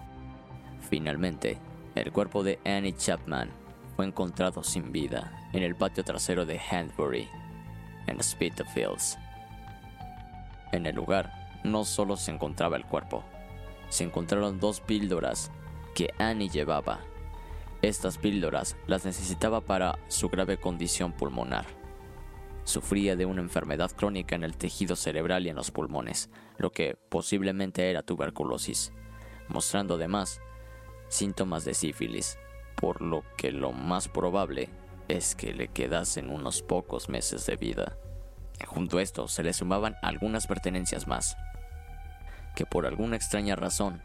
Finalmente, 0.88 1.58
el 1.94 2.12
cuerpo 2.12 2.42
de 2.42 2.58
Annie 2.64 2.94
Chapman 2.94 3.50
fue 4.00 4.06
encontrado 4.06 4.62
sin 4.62 4.92
vida 4.92 5.30
en 5.52 5.62
el 5.62 5.76
patio 5.76 6.02
trasero 6.02 6.46
de 6.46 6.58
Handbury, 6.58 7.28
en 8.06 8.22
Spitalfields. 8.22 9.18
En 10.72 10.86
el 10.86 10.96
lugar 10.96 11.60
no 11.64 11.84
solo 11.84 12.16
se 12.16 12.30
encontraba 12.30 12.78
el 12.78 12.86
cuerpo, 12.86 13.22
se 13.90 14.04
encontraron 14.04 14.58
dos 14.58 14.80
píldoras 14.80 15.52
que 15.94 16.14
Annie 16.18 16.48
llevaba. 16.48 17.00
Estas 17.82 18.16
píldoras 18.16 18.74
las 18.86 19.04
necesitaba 19.04 19.60
para 19.60 19.98
su 20.08 20.30
grave 20.30 20.56
condición 20.56 21.12
pulmonar. 21.12 21.66
Sufría 22.64 23.16
de 23.16 23.26
una 23.26 23.42
enfermedad 23.42 23.90
crónica 23.90 24.34
en 24.34 24.44
el 24.44 24.56
tejido 24.56 24.96
cerebral 24.96 25.44
y 25.44 25.50
en 25.50 25.56
los 25.56 25.70
pulmones, 25.70 26.30
lo 26.56 26.72
que 26.72 26.96
posiblemente 27.10 27.90
era 27.90 28.00
tuberculosis, 28.00 28.94
mostrando 29.48 29.96
además 29.96 30.40
síntomas 31.10 31.66
de 31.66 31.74
sífilis, 31.74 32.38
por 32.76 33.02
lo 33.02 33.24
que 33.37 33.52
lo 33.52 33.72
más 33.72 34.09
probable 34.09 34.68
es 35.09 35.35
que 35.35 35.52
le 35.52 35.68
quedasen 35.68 36.30
unos 36.30 36.62
pocos 36.62 37.09
meses 37.09 37.46
de 37.46 37.56
vida. 37.56 37.96
Junto 38.66 38.98
a 38.98 39.02
esto 39.02 39.28
se 39.28 39.42
le 39.42 39.52
sumaban 39.52 39.96
algunas 40.02 40.46
pertenencias 40.46 41.06
más, 41.06 41.37
que 42.54 42.66
por 42.66 42.87
alguna 42.87 43.16
extraña 43.16 43.56
razón, 43.56 44.02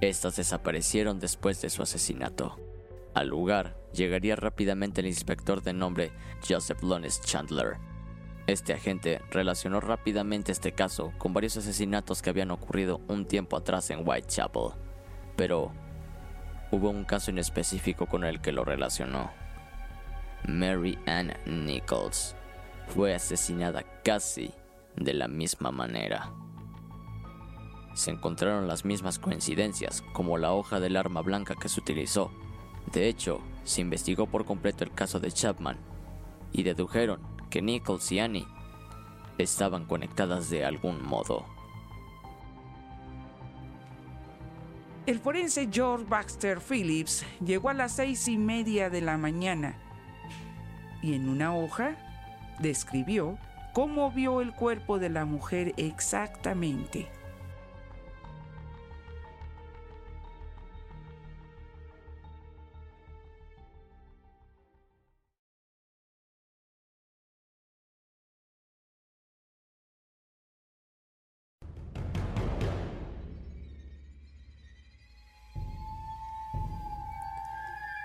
estas 0.00 0.36
desaparecieron 0.36 1.18
después 1.18 1.60
de 1.62 1.70
su 1.70 1.82
asesinato. 1.82 2.58
Al 3.14 3.28
lugar 3.28 3.76
llegaría 3.94 4.36
rápidamente 4.36 5.00
el 5.00 5.06
inspector 5.06 5.62
de 5.62 5.72
nombre 5.72 6.12
Joseph 6.46 6.82
Lones 6.82 7.20
Chandler. 7.22 7.78
Este 8.46 8.74
agente 8.74 9.22
relacionó 9.30 9.80
rápidamente 9.80 10.52
este 10.52 10.72
caso 10.72 11.12
con 11.18 11.32
varios 11.32 11.56
asesinatos 11.56 12.20
que 12.20 12.30
habían 12.30 12.50
ocurrido 12.50 13.00
un 13.08 13.26
tiempo 13.26 13.56
atrás 13.56 13.90
en 13.90 14.06
Whitechapel, 14.06 14.72
pero 15.34 15.72
hubo 16.70 16.90
un 16.90 17.04
caso 17.04 17.30
en 17.30 17.38
específico 17.38 18.06
con 18.06 18.24
el 18.24 18.40
que 18.40 18.52
lo 18.52 18.64
relacionó. 18.64 19.30
Mary 20.46 20.98
Ann 21.06 21.32
Nichols 21.46 22.36
fue 22.88 23.14
asesinada 23.14 23.84
casi 24.04 24.52
de 24.96 25.14
la 25.14 25.28
misma 25.28 25.70
manera. 25.70 26.32
Se 27.94 28.10
encontraron 28.10 28.68
las 28.68 28.84
mismas 28.84 29.18
coincidencias, 29.18 30.02
como 30.12 30.38
la 30.38 30.52
hoja 30.52 30.80
del 30.80 30.96
arma 30.96 31.22
blanca 31.22 31.54
que 31.54 31.68
se 31.68 31.80
utilizó. 31.80 32.30
De 32.92 33.08
hecho, 33.08 33.40
se 33.64 33.80
investigó 33.80 34.26
por 34.26 34.44
completo 34.44 34.84
el 34.84 34.92
caso 34.92 35.18
de 35.18 35.32
Chapman 35.32 35.78
y 36.52 36.62
dedujeron 36.62 37.20
que 37.50 37.62
Nichols 37.62 38.12
y 38.12 38.20
Annie 38.20 38.46
estaban 39.38 39.86
conectadas 39.86 40.50
de 40.50 40.64
algún 40.64 41.02
modo. 41.02 41.55
El 45.06 45.20
forense 45.20 45.68
George 45.70 46.04
Baxter 46.08 46.58
Phillips 46.58 47.24
llegó 47.38 47.68
a 47.68 47.74
las 47.74 47.92
seis 47.92 48.26
y 48.26 48.36
media 48.36 48.90
de 48.90 49.00
la 49.00 49.16
mañana 49.16 49.76
y 51.00 51.14
en 51.14 51.28
una 51.28 51.54
hoja 51.54 51.94
describió 52.58 53.38
cómo 53.72 54.10
vio 54.10 54.40
el 54.40 54.52
cuerpo 54.52 54.98
de 54.98 55.08
la 55.08 55.24
mujer 55.24 55.74
exactamente. 55.76 57.08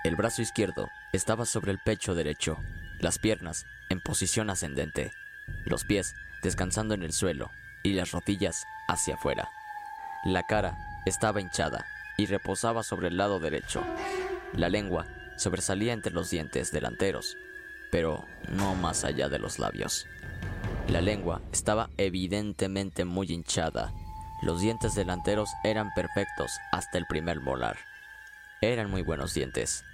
El 0.04 0.16
brazo 0.16 0.42
izquierdo 0.42 0.90
estaba 1.12 1.46
sobre 1.46 1.70
el 1.70 1.78
pecho 1.78 2.16
derecho, 2.16 2.58
las 2.98 3.18
piernas 3.18 3.66
en 3.88 4.00
posición 4.00 4.50
ascendente, 4.50 5.12
los 5.64 5.84
pies 5.84 6.14
descansando 6.42 6.94
en 6.94 7.04
el 7.04 7.12
suelo 7.12 7.50
y 7.84 7.92
las 7.92 8.10
rodillas 8.10 8.64
hacia 8.88 9.14
afuera. 9.14 9.48
La 10.24 10.42
cara 10.42 10.76
estaba 11.06 11.40
hinchada 11.40 11.86
y 12.16 12.26
reposaba 12.26 12.82
sobre 12.82 13.08
el 13.08 13.16
lado 13.16 13.38
derecho. 13.38 13.84
La 14.54 14.68
lengua 14.68 15.06
sobresalía 15.36 15.92
entre 15.92 16.12
los 16.12 16.30
dientes 16.30 16.72
delanteros, 16.72 17.36
pero 17.92 18.24
no 18.48 18.74
más 18.74 19.04
allá 19.04 19.28
de 19.28 19.38
los 19.38 19.60
labios. 19.60 20.08
La 20.88 21.00
lengua 21.00 21.42
estaba 21.52 21.90
evidentemente 21.96 23.04
muy 23.04 23.28
hinchada. 23.32 23.92
Los 24.42 24.60
dientes 24.60 24.96
delanteros 24.96 25.50
eran 25.62 25.94
perfectos 25.94 26.50
hasta 26.72 26.98
el 26.98 27.06
primer 27.06 27.40
molar. 27.40 27.76
Eran 28.60 28.90
muy 28.90 29.02
buenos 29.02 29.32
dientes. 29.32 29.84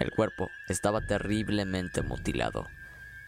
El 0.00 0.12
cuerpo 0.12 0.50
estaba 0.66 1.02
terriblemente 1.02 2.00
mutilado. 2.00 2.66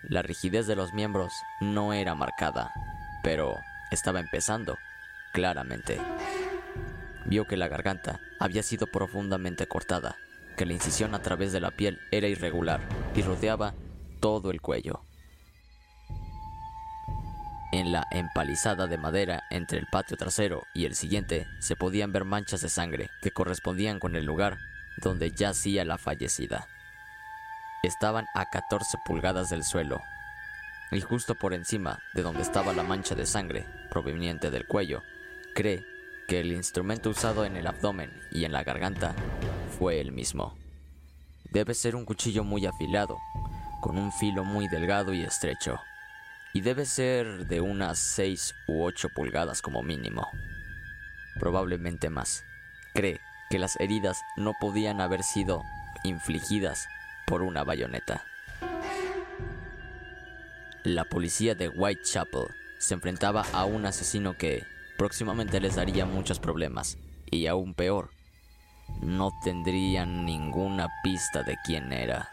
La 0.09 0.23
rigidez 0.23 0.67
de 0.67 0.75
los 0.75 0.95
miembros 0.95 1.35
no 1.61 1.93
era 1.93 2.15
marcada, 2.15 2.73
pero 3.23 3.59
estaba 3.91 4.21
empezando, 4.21 4.79
claramente. 5.35 6.01
Vio 7.27 7.47
que 7.47 7.59
la 7.59 7.69
garganta 7.69 8.21
había 8.41 8.63
sido 8.63 8.87
profundamente 8.87 9.69
cortada, 9.69 10.17
que 10.57 10.65
la 10.65 10.73
incisión 10.73 11.15
a 11.15 11.21
través 11.21 11.53
de 11.53 11.61
la 11.61 11.73
piel 11.73 12.01
era 12.11 12.27
irregular 12.27 12.81
y 13.15 13.21
rodeaba 13.21 13.75
todo 14.21 14.51
el 14.51 14.63
cuello. 14.63 15.03
En 17.71 17.93
la 17.93 18.07
empalizada 18.11 18.87
de 18.87 18.97
madera 18.97 19.45
entre 19.51 19.79
el 19.79 19.87
patio 19.93 20.17
trasero 20.17 20.63
y 20.75 20.87
el 20.87 20.95
siguiente 20.95 21.47
se 21.61 21.77
podían 21.77 22.13
ver 22.13 22.25
manchas 22.25 22.63
de 22.63 22.71
sangre 22.71 23.11
que 23.21 23.31
correspondían 23.31 23.99
con 23.99 24.17
el 24.17 24.25
lugar 24.25 24.59
donde 24.99 25.31
yacía 25.31 25.85
la 25.85 25.99
fallecida. 25.99 26.69
estaban 27.83 28.27
a 28.35 28.49
14 28.49 28.99
pulgadas 29.05 29.51
del 29.51 29.65
suelo, 29.65 30.01
y 30.93 31.01
justo 31.01 31.35
por 31.35 31.55
encima 31.55 31.99
de 32.15 32.23
donde 32.23 32.43
estaba 32.43 32.73
la 32.73 32.83
mancha 32.83 33.15
de 33.15 33.27
sangre 33.27 33.67
proveniente 33.91 34.51
del 34.51 34.67
cuello, 34.67 35.03
cree 35.55 35.85
que 36.29 36.41
el 36.41 36.53
instrumento 36.53 37.11
usado 37.11 37.45
en 37.45 37.57
el 37.57 37.67
abdomen 37.67 38.13
y 38.31 38.45
en 38.45 38.53
la 38.53 38.63
garganta 38.63 39.15
fue 39.79 40.01
el 40.01 40.13
mismo. 40.13 40.57
Debe 41.51 41.75
ser 41.75 41.97
un 41.97 42.05
cuchillo 42.05 42.45
muy 42.45 42.67
afilado, 42.67 43.19
con 43.81 43.99
un 43.99 44.13
filo 44.13 44.45
muy 44.45 44.69
delgado 44.69 45.13
y 45.13 45.23
estrecho, 45.23 45.81
y 46.55 46.61
debe 46.61 46.87
ser 46.87 47.47
de 47.47 47.61
unas 47.61 47.99
6 47.99 48.55
u 48.69 48.85
8 48.85 49.09
pulgadas 49.15 49.61
como 49.61 49.83
mínimo. 49.83 50.29
Probablemente 51.41 52.11
más. 52.11 52.45
Cree 52.95 53.21
que 53.53 53.59
las 53.59 53.79
heridas 53.81 54.25
no 54.35 54.55
podían 54.59 55.03
haber 55.03 55.23
sido 55.23 55.63
infligidas 56.05 56.89
por 57.27 57.43
una 57.43 57.65
bayoneta. 57.65 58.25
La 60.85 61.05
policía 61.05 61.55
de 61.55 61.69
Whitechapel 61.69 62.47
se 62.79 62.95
enfrentaba 62.95 63.45
a 63.53 63.67
un 63.67 63.85
asesino 63.85 64.39
que 64.39 64.65
próximamente 64.97 65.61
les 65.61 65.77
daría 65.77 66.07
muchos 66.07 66.41
problemas, 66.41 66.97
y 67.31 67.47
aún 67.47 67.75
peor, 67.75 68.09
no 69.03 69.33
tendrían 69.45 70.25
ninguna 70.25 70.89
pista 71.05 71.43
de 71.43 71.59
quién 71.63 71.93
era. 71.93 72.31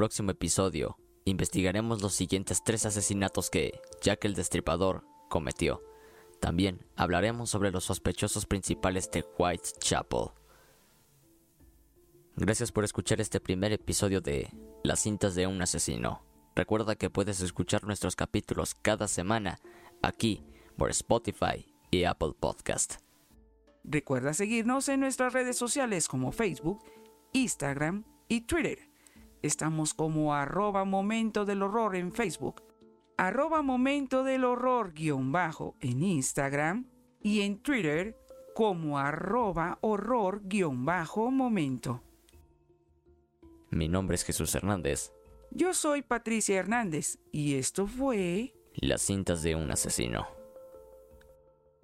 Próximo 0.00 0.30
episodio, 0.30 0.96
investigaremos 1.26 2.00
los 2.00 2.14
siguientes 2.14 2.64
tres 2.64 2.86
asesinatos 2.86 3.50
que 3.50 3.82
Jack 4.00 4.24
el 4.24 4.32
Destripador 4.32 5.04
cometió. 5.28 5.82
También 6.40 6.86
hablaremos 6.96 7.50
sobre 7.50 7.70
los 7.70 7.84
sospechosos 7.84 8.46
principales 8.46 9.10
de 9.10 9.26
Whitechapel. 9.38 10.30
Gracias 12.34 12.72
por 12.72 12.84
escuchar 12.84 13.20
este 13.20 13.40
primer 13.40 13.72
episodio 13.72 14.22
de 14.22 14.48
Las 14.82 15.00
cintas 15.00 15.34
de 15.34 15.46
un 15.46 15.60
asesino. 15.60 16.24
Recuerda 16.56 16.96
que 16.96 17.10
puedes 17.10 17.42
escuchar 17.42 17.84
nuestros 17.84 18.16
capítulos 18.16 18.74
cada 18.74 19.06
semana 19.06 19.60
aquí 20.00 20.42
por 20.78 20.88
Spotify 20.92 21.70
y 21.90 22.04
Apple 22.04 22.32
Podcast. 22.40 22.94
Recuerda 23.84 24.32
seguirnos 24.32 24.88
en 24.88 25.00
nuestras 25.00 25.34
redes 25.34 25.58
sociales 25.58 26.08
como 26.08 26.32
Facebook, 26.32 26.82
Instagram 27.34 28.06
y 28.28 28.46
Twitter. 28.46 28.89
Estamos 29.42 29.94
como 29.94 30.34
arroba 30.34 30.84
momento 30.84 31.44
del 31.44 31.62
horror 31.62 31.96
en 31.96 32.12
Facebook, 32.12 32.62
arroba 33.16 33.62
momento 33.62 34.22
del 34.22 34.44
horror 34.44 34.92
guion 34.92 35.32
bajo 35.32 35.76
en 35.80 36.02
Instagram 36.02 36.86
y 37.22 37.40
en 37.40 37.62
Twitter 37.62 38.18
como 38.54 38.98
arroba 38.98 39.78
horror 39.80 40.42
guion 40.44 40.84
bajo 40.84 41.30
momento. 41.30 42.02
Mi 43.70 43.88
nombre 43.88 44.16
es 44.16 44.24
Jesús 44.24 44.54
Hernández. 44.54 45.12
Yo 45.52 45.74
soy 45.74 46.02
Patricia 46.02 46.58
Hernández 46.58 47.18
y 47.32 47.54
esto 47.54 47.86
fue 47.86 48.54
Las 48.74 49.02
cintas 49.02 49.42
de 49.42 49.54
un 49.54 49.70
asesino. 49.70 50.26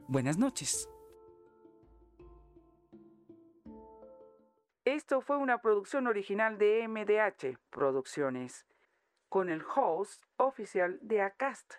Buenas 0.09 0.37
noches. 0.37 0.89
Esto 4.87 5.21
fue 5.21 5.37
una 5.37 5.61
producción 5.61 6.07
original 6.07 6.59
de 6.59 6.87
MDH 6.87 7.59
Producciones, 7.71 8.67
con 9.29 9.49
el 9.49 9.65
host 9.75 10.23
oficial 10.37 11.01
de 11.03 11.23
ACAST. 11.23 11.75